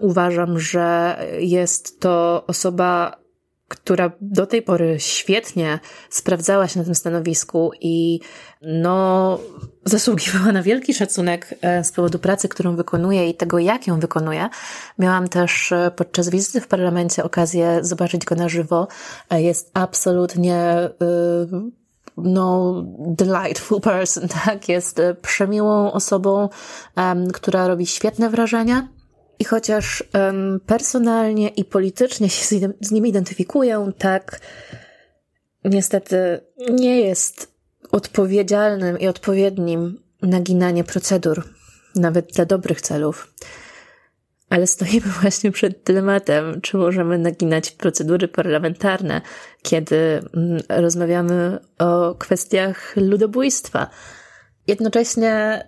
uważam, 0.00 0.58
że 0.58 1.16
jest 1.38 2.00
to 2.00 2.44
osoba 2.46 3.21
która 3.72 4.12
do 4.20 4.46
tej 4.46 4.62
pory 4.62 4.96
świetnie 4.98 5.78
sprawdzała 6.10 6.68
się 6.68 6.78
na 6.78 6.84
tym 6.84 6.94
stanowisku 6.94 7.70
i 7.80 8.20
no, 8.62 9.38
zasługiwała 9.84 10.52
na 10.52 10.62
wielki 10.62 10.94
szacunek 10.94 11.54
e, 11.60 11.84
z 11.84 11.92
powodu 11.92 12.18
pracy, 12.18 12.48
którą 12.48 12.76
wykonuje 12.76 13.28
i 13.28 13.34
tego, 13.34 13.58
jak 13.58 13.86
ją 13.86 14.00
wykonuje. 14.00 14.48
Miałam 14.98 15.28
też 15.28 15.72
e, 15.72 15.90
podczas 15.96 16.28
wizyty 16.28 16.60
w 16.60 16.68
parlamencie 16.68 17.24
okazję 17.24 17.78
zobaczyć 17.82 18.24
go 18.24 18.34
na 18.34 18.48
żywo. 18.48 18.88
E, 19.30 19.42
jest 19.42 19.70
absolutnie 19.74 20.88
no, 22.16 22.74
delightful 22.98 23.80
person, 23.80 24.28
tak? 24.44 24.68
Jest 24.68 25.00
przemiłą 25.22 25.92
osobą, 25.92 26.48
która 27.32 27.68
robi 27.68 27.86
świetne 27.86 28.30
wrażenie 28.30 28.88
i 29.42 29.44
chociaż 29.44 30.04
um, 30.14 30.60
personalnie 30.66 31.48
i 31.48 31.64
politycznie 31.64 32.28
się 32.28 32.44
z, 32.44 32.76
z 32.80 32.90
nim 32.90 33.06
identyfikuję, 33.06 33.92
tak 33.98 34.40
niestety 35.64 36.40
nie 36.70 37.00
jest 37.00 37.52
odpowiedzialnym 37.92 38.98
i 38.98 39.08
odpowiednim 39.08 40.02
naginanie 40.22 40.84
procedur, 40.84 41.44
nawet 41.94 42.32
dla 42.32 42.44
dobrych 42.44 42.80
celów. 42.80 43.34
Ale 44.50 44.66
stoimy 44.66 45.06
właśnie 45.22 45.52
przed 45.52 45.82
dylematem, 45.82 46.60
czy 46.60 46.76
możemy 46.76 47.18
naginać 47.18 47.70
procedury 47.70 48.28
parlamentarne, 48.28 49.20
kiedy 49.62 49.96
mm, 49.96 50.60
rozmawiamy 50.68 51.58
o 51.78 52.14
kwestiach 52.14 52.96
ludobójstwa. 52.96 53.90
Jednocześnie 54.66 55.62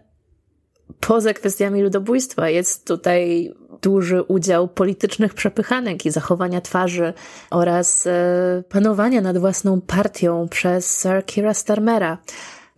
poza 1.01 1.35
kwestiami 1.35 1.83
ludobójstwa 1.83 2.49
jest 2.49 2.87
tutaj 2.87 3.55
duży 3.83 4.23
udział 4.23 4.69
politycznych 4.69 5.35
przepychanek 5.35 6.07
i 6.07 6.11
zachowania 6.11 6.61
twarzy 6.61 7.13
oraz 7.51 8.07
e, 8.07 8.63
panowania 8.69 9.21
nad 9.21 9.39
własną 9.39 9.81
partią 9.81 10.49
przez 10.49 11.03
Sir 11.03 11.27
Kira 11.27 11.55
Starmera. 11.55 12.19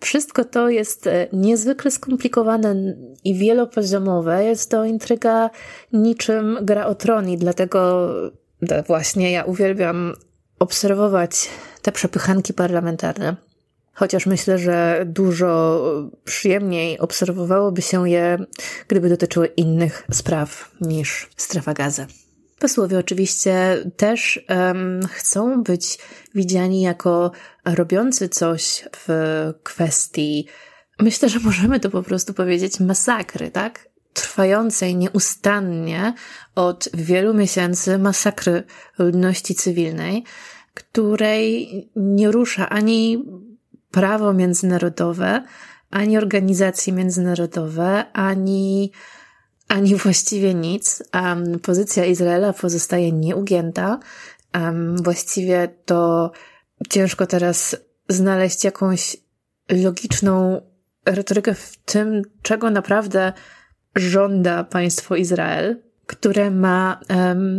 Wszystko 0.01 0.45
to 0.45 0.69
jest 0.69 1.07
e, 1.07 1.29
niezwykle 1.33 1.91
skomplikowane 1.91 2.97
i 3.25 3.35
wielopoziomowe. 3.35 4.45
Jest 4.45 4.71
to 4.71 4.85
intryga 4.85 5.51
niczym 5.93 6.59
gra 6.63 6.87
o 6.87 6.95
tron 6.95 7.29
i 7.29 7.39
dlatego 7.39 8.09
właśnie 8.87 9.33
ja 9.33 9.45
uwielbiam 9.45 10.15
obserwować 10.59 11.49
te 11.83 11.93
przepychanki 11.93 12.55
parlamentarne 12.55 13.37
chociaż 13.97 14.27
myślę, 14.27 14.59
że 14.59 15.05
dużo 15.07 15.81
przyjemniej 16.25 16.99
obserwowałoby 16.99 17.83
się 17.83 18.11
je, 18.11 18.39
gdyby 18.89 19.09
dotyczyły 19.09 19.47
innych 19.47 20.07
spraw 20.13 20.71
niż 20.81 21.31
strefa 21.37 21.75
gazy. 21.75 22.07
Posłowie 22.59 22.99
oczywiście 22.99 23.85
też 23.97 24.45
um, 24.49 25.01
chcą 25.11 25.63
być 25.63 25.99
widziani 26.35 26.81
jako 26.81 27.31
robiący 27.65 28.29
coś 28.29 28.85
w 28.97 29.09
kwestii, 29.63 30.47
myślę, 31.01 31.29
że 31.29 31.41
możemy 31.41 31.81
to 31.81 31.91
po 31.91 32.03
prostu 32.03 32.35
powiedzieć, 32.35 32.81
masakry, 32.81 33.51
tak? 33.51 33.89
Trwającej 34.13 34.97
nieustannie 34.97 36.15
od 36.55 36.89
wielu 36.95 37.35
miesięcy 37.35 37.99
masakry 37.99 38.63
ludności 38.99 39.55
cywilnej, 39.55 40.25
której 40.75 41.69
nie 41.97 42.31
rusza 42.31 42.69
ani 42.69 43.25
prawo 43.97 44.33
międzynarodowe, 44.33 45.43
ani 45.91 46.19
organizacje 46.19 46.93
międzynarodowe, 46.93 48.05
ani, 48.13 48.93
ani 49.69 49.95
właściwie 49.95 50.55
nic. 50.55 51.03
Um, 51.15 51.59
pozycja 51.59 52.05
Izraela 52.05 52.53
pozostaje 52.53 53.13
nieugięta. 53.13 53.99
Um, 54.55 54.97
właściwie 54.97 55.69
to 55.85 56.31
ciężko 56.89 57.27
teraz 57.27 57.77
znaleźć 58.09 58.65
jakąś 58.65 59.17
logiczną 59.69 60.61
retorykę 61.07 61.55
w 61.55 61.77
tym, 61.77 62.23
czego 62.43 62.71
naprawdę 62.71 63.33
żąda 63.95 64.65
państwo 64.65 65.17
Izrael, 65.17 65.83
które 66.07 66.51
ma 66.51 67.01
um, 67.11 67.59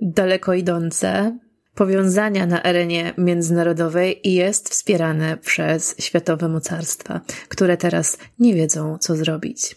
daleko 0.00 0.54
idące 0.54 1.38
powiązania 1.74 2.46
na 2.46 2.62
arenie 2.62 3.14
międzynarodowej 3.18 4.28
i 4.28 4.34
jest 4.34 4.68
wspierane 4.68 5.36
przez 5.36 5.94
światowe 5.98 6.48
mocarstwa, 6.48 7.20
które 7.48 7.76
teraz 7.76 8.18
nie 8.38 8.54
wiedzą, 8.54 8.98
co 9.00 9.16
zrobić. 9.16 9.76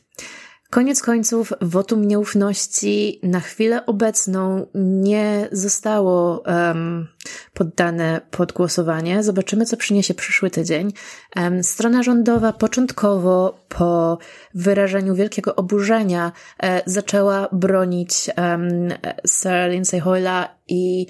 Koniec 0.69 1.01
końców, 1.01 1.53
wotum 1.61 2.07
nieufności 2.07 3.19
na 3.23 3.39
chwilę 3.39 3.85
obecną 3.85 4.67
nie 4.75 5.47
zostało 5.51 6.43
um, 6.45 7.07
poddane 7.53 8.21
pod 8.31 8.53
głosowanie. 8.53 9.23
Zobaczymy, 9.23 9.65
co 9.65 9.77
przyniesie 9.77 10.13
przyszły 10.13 10.49
tydzień. 10.49 10.93
Um, 11.35 11.63
strona 11.63 12.03
rządowa 12.03 12.53
początkowo 12.53 13.65
po 13.69 14.17
wyrażeniu 14.53 15.15
wielkiego 15.15 15.55
oburzenia 15.55 16.31
e, 16.63 16.81
zaczęła 16.85 17.49
bronić 17.51 18.29
um, 18.37 18.89
Sir 19.27 19.69
Lindsay 19.71 19.99
Hoyla 19.99 20.55
i 20.67 21.07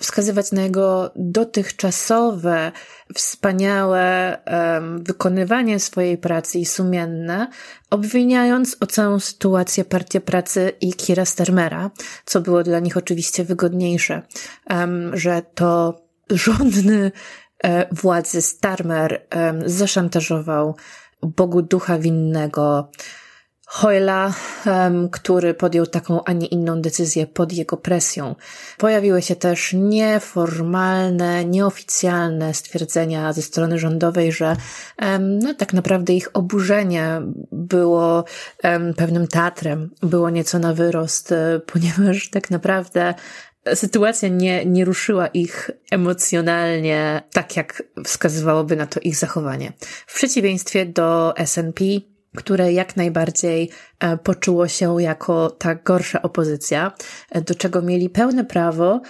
wskazywać 0.00 0.52
na 0.52 0.62
jego 0.62 1.10
dotychczasowe, 1.16 2.72
wspaniałe 3.14 4.38
um, 4.46 5.04
wykonywanie 5.04 5.80
swojej 5.80 6.18
pracy 6.18 6.58
i 6.58 6.66
sumienne, 6.66 7.48
obwiniając 7.90 8.76
o 8.80 8.86
całą 8.86 9.20
sytuację 9.20 9.84
Partię 9.84 10.20
Pracy 10.20 10.72
i 10.80 10.92
Kira 10.94 11.24
Starmera, 11.24 11.90
co 12.24 12.40
było 12.40 12.62
dla 12.62 12.80
nich 12.80 12.96
oczywiście 12.96 13.44
wygodniejsze, 13.44 14.22
um, 14.70 15.16
że 15.16 15.42
to 15.54 16.02
rządny 16.30 17.12
e, 17.64 17.94
władzy 17.94 18.42
Starmer 18.42 19.26
um, 19.36 19.68
zaszantażował 19.68 20.76
Bogu 21.22 21.62
Ducha 21.62 21.98
Winnego, 21.98 22.90
Hoyla, 23.68 24.34
który 25.12 25.54
podjął 25.54 25.86
taką, 25.86 26.24
a 26.24 26.32
nie 26.32 26.46
inną 26.46 26.82
decyzję 26.82 27.26
pod 27.26 27.52
jego 27.52 27.76
presją. 27.76 28.34
Pojawiły 28.78 29.22
się 29.22 29.36
też 29.36 29.72
nieformalne, 29.72 31.44
nieoficjalne 31.44 32.54
stwierdzenia 32.54 33.32
ze 33.32 33.42
strony 33.42 33.78
rządowej, 33.78 34.32
że 34.32 34.56
no, 35.20 35.54
tak 35.54 35.72
naprawdę 35.72 36.12
ich 36.12 36.28
oburzenie 36.32 37.22
było 37.52 38.24
pewnym 38.96 39.26
teatrem, 39.26 39.90
było 40.02 40.30
nieco 40.30 40.58
na 40.58 40.74
wyrost, 40.74 41.32
e, 41.32 41.60
ponieważ 41.66 42.30
tak 42.30 42.50
naprawdę 42.50 43.14
sytuacja 43.74 44.28
nie, 44.28 44.66
nie 44.66 44.84
ruszyła 44.84 45.26
ich 45.26 45.70
emocjonalnie 45.90 47.22
tak, 47.32 47.56
jak 47.56 47.82
wskazywałoby 48.04 48.76
na 48.76 48.86
to 48.86 49.00
ich 49.00 49.16
zachowanie. 49.16 49.72
W 50.06 50.14
przeciwieństwie 50.14 50.86
do 50.86 51.34
SNP, 51.44 51.84
które 52.36 52.72
jak 52.72 52.96
najbardziej 52.96 53.70
e, 54.00 54.16
poczuło 54.16 54.68
się 54.68 55.02
jako 55.02 55.50
ta 55.50 55.74
gorsza 55.74 56.22
opozycja, 56.22 56.92
e, 57.30 57.40
do 57.40 57.54
czego 57.54 57.82
mieli 57.82 58.10
pełne 58.10 58.44
prawo 58.44 59.00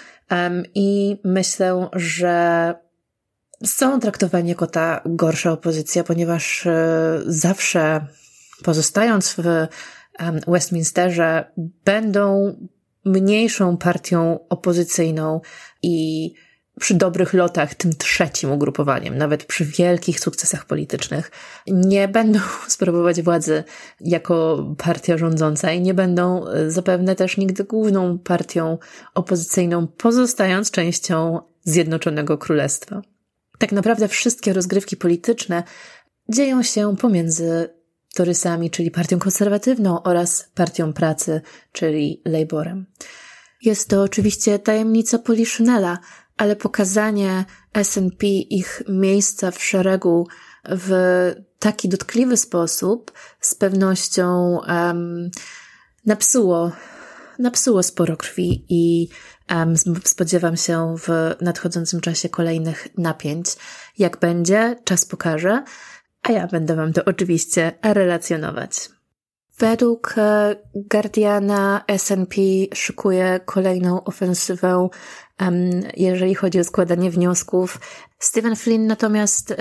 i 0.74 1.16
myślę, 1.24 1.88
że 1.92 2.74
są 3.64 4.00
traktowani 4.00 4.48
jako 4.48 4.66
ta 4.66 5.00
gorsza 5.04 5.52
opozycja, 5.52 6.04
ponieważ 6.04 6.66
e, 6.66 7.20
zawsze 7.26 8.06
pozostając 8.64 9.36
w 9.38 9.66
Westminsterze 10.46 11.52
będą 11.84 12.56
mniejszą 13.04 13.76
partią 13.76 14.38
opozycyjną 14.48 15.40
i 15.82 16.32
przy 16.80 16.94
dobrych 16.94 17.34
lotach 17.34 17.74
tym 17.74 17.92
trzecim 17.92 18.52
ugrupowaniem, 18.52 19.18
nawet 19.18 19.44
przy 19.44 19.64
wielkich 19.64 20.20
sukcesach 20.20 20.64
politycznych, 20.64 21.30
nie 21.66 22.08
będą 22.08 22.38
sprawować 22.68 23.22
władzy 23.22 23.64
jako 24.00 24.64
partia 24.78 25.18
rządząca 25.18 25.72
i 25.72 25.80
nie 25.80 25.94
będą 25.94 26.48
e, 26.48 26.70
zapewne 26.70 27.14
też 27.16 27.36
nigdy 27.36 27.64
główną 27.64 28.18
partią 28.18 28.78
opozycyjną, 29.14 29.86
pozostając 29.86 30.70
częścią 30.70 31.40
Zjednoczonego 31.64 32.38
Królestwa. 32.38 33.02
Tak 33.58 33.72
naprawdę 33.72 34.08
wszystkie 34.08 34.52
rozgrywki 34.52 34.96
polityczne 34.96 35.62
dzieją 36.28 36.62
się 36.62 36.96
pomiędzy 36.96 37.68
Torysami, 38.14 38.70
czyli 38.70 38.90
partią 38.90 39.18
konserwatywną 39.18 40.02
oraz 40.02 40.50
partią 40.54 40.92
pracy, 40.92 41.40
czyli 41.72 42.22
Laborem. 42.24 42.86
Jest 43.62 43.88
to 43.88 44.02
oczywiście 44.02 44.58
tajemnica 44.58 45.18
Poliszynela, 45.18 45.98
ale 46.36 46.56
pokazanie 46.56 47.44
S&P 47.74 48.26
ich 48.26 48.82
miejsca 48.88 49.50
w 49.50 49.62
szeregu 49.62 50.28
w 50.64 50.90
taki 51.58 51.88
dotkliwy 51.88 52.36
sposób 52.36 53.12
z 53.40 53.54
pewnością 53.54 54.58
um, 54.68 55.30
napsuło, 56.06 56.72
napsuło 57.38 57.82
sporo 57.82 58.16
krwi 58.16 58.64
i 58.68 59.08
um, 59.50 59.74
spodziewam 60.04 60.56
się 60.56 60.94
w 60.98 61.34
nadchodzącym 61.40 62.00
czasie 62.00 62.28
kolejnych 62.28 62.88
napięć. 62.98 63.46
Jak 63.98 64.20
będzie, 64.20 64.76
czas 64.84 65.04
pokaże, 65.04 65.64
a 66.22 66.32
ja 66.32 66.46
będę 66.46 66.76
Wam 66.76 66.92
to 66.92 67.04
oczywiście 67.04 67.72
relacjonować. 67.82 68.95
Według 69.58 70.14
e, 70.18 70.56
Guardiana 70.74 71.84
S&P 71.86 72.36
szykuje 72.74 73.40
kolejną 73.44 74.04
ofensywę, 74.04 74.88
jeżeli 75.96 76.34
chodzi 76.34 76.60
o 76.60 76.64
składanie 76.64 77.10
wniosków. 77.10 77.80
Stephen 78.18 78.56
Flynn 78.56 78.86
natomiast 78.86 79.54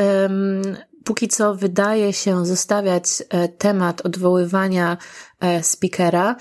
póki 1.06 1.28
co 1.28 1.56
wydaje 1.56 2.14
się 2.14 2.46
zostawiać 2.46 3.06
e, 3.30 3.48
temat 3.48 4.06
odwoływania 4.06 4.98
e, 5.40 5.64
speakera 5.64 6.36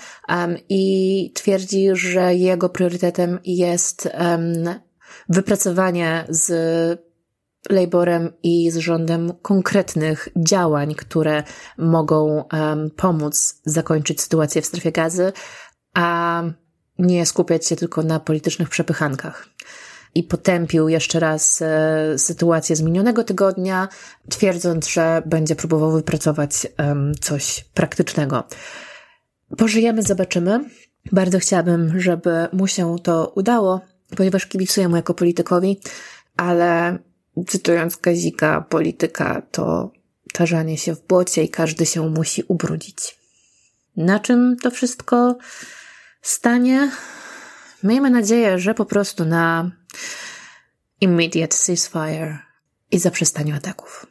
i 0.69 1.31
twierdzi, 1.35 1.89
że 1.93 2.35
jego 2.35 2.69
priorytetem 2.69 3.39
jest 3.45 4.09
wypracowanie 5.29 6.25
z 6.29 7.05
Laborem 7.69 8.33
i 8.43 8.71
z 8.71 8.77
rządem 8.77 9.33
konkretnych 9.41 10.29
działań, 10.37 10.95
które 10.95 11.43
mogą 11.77 12.43
um, 12.53 12.91
pomóc 12.91 13.61
zakończyć 13.65 14.21
sytuację 14.21 14.61
w 14.61 14.65
strefie 14.65 14.91
gazy, 14.91 15.33
a 15.93 16.43
nie 16.99 17.25
skupiać 17.25 17.67
się 17.67 17.75
tylko 17.75 18.03
na 18.03 18.19
politycznych 18.19 18.69
przepychankach. 18.69 19.47
I 20.15 20.23
potępił 20.23 20.89
jeszcze 20.89 21.19
raz 21.19 21.61
e, 21.61 22.13
sytuację 22.17 22.75
z 22.75 22.81
minionego 22.81 23.23
tygodnia, 23.23 23.87
twierdząc, 24.29 24.87
że 24.87 25.21
będzie 25.25 25.55
próbował 25.55 25.91
wypracować 25.91 26.67
um, 26.79 27.15
coś 27.21 27.65
praktycznego. 27.73 28.43
Pożyjemy, 29.57 30.03
zobaczymy. 30.03 30.69
Bardzo 31.11 31.39
chciałabym, 31.39 31.99
żeby 31.99 32.47
mu 32.53 32.67
się 32.67 32.95
to 33.03 33.33
udało, 33.35 33.81
ponieważ 34.17 34.45
kibicuję 34.45 34.89
mu 34.89 34.95
jako 34.95 35.13
politykowi, 35.13 35.79
ale 36.37 36.99
cytując 37.43 37.97
Kazika, 37.97 38.61
polityka 38.61 39.41
to 39.51 39.91
tarzanie 40.33 40.77
się 40.77 40.95
w 40.95 41.07
błocie 41.07 41.43
i 41.43 41.49
każdy 41.49 41.85
się 41.85 42.09
musi 42.09 42.43
ubrudzić. 42.47 43.17
Na 43.97 44.19
czym 44.19 44.57
to 44.61 44.71
wszystko 44.71 45.37
stanie? 46.21 46.91
Miejmy 47.83 48.09
nadzieję, 48.09 48.59
że 48.59 48.73
po 48.73 48.85
prostu 48.85 49.25
na 49.25 49.71
immediate 51.01 51.57
ceasefire 51.57 52.37
i 52.91 52.99
zaprzestaniu 52.99 53.55
ataków, 53.55 54.05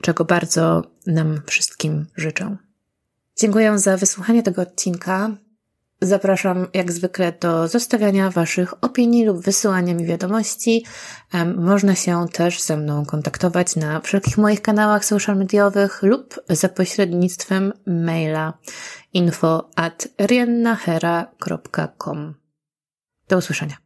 czego 0.00 0.24
bardzo 0.24 0.82
nam 1.06 1.40
wszystkim 1.46 2.06
życzę. 2.16 2.56
Dziękuję 3.36 3.78
za 3.78 3.96
wysłuchanie 3.96 4.42
tego 4.42 4.62
odcinka. 4.62 5.36
Zapraszam 6.04 6.66
jak 6.74 6.92
zwykle 6.92 7.32
do 7.40 7.68
zostawiania 7.68 8.30
Waszych 8.30 8.84
opinii 8.84 9.24
lub 9.24 9.40
wysyłania 9.40 9.94
mi 9.94 10.06
wiadomości. 10.06 10.84
Można 11.56 11.94
się 11.94 12.26
też 12.32 12.62
ze 12.62 12.76
mną 12.76 13.06
kontaktować 13.06 13.76
na 13.76 14.00
wszelkich 14.00 14.38
moich 14.38 14.62
kanałach 14.62 15.04
social 15.04 15.36
mediowych 15.36 16.02
lub 16.02 16.40
za 16.48 16.68
pośrednictwem 16.68 17.72
maila 17.86 18.58
info 19.12 19.70
at 19.76 20.08
riennahera.com. 20.18 22.34
Do 23.28 23.38
usłyszenia. 23.38 23.83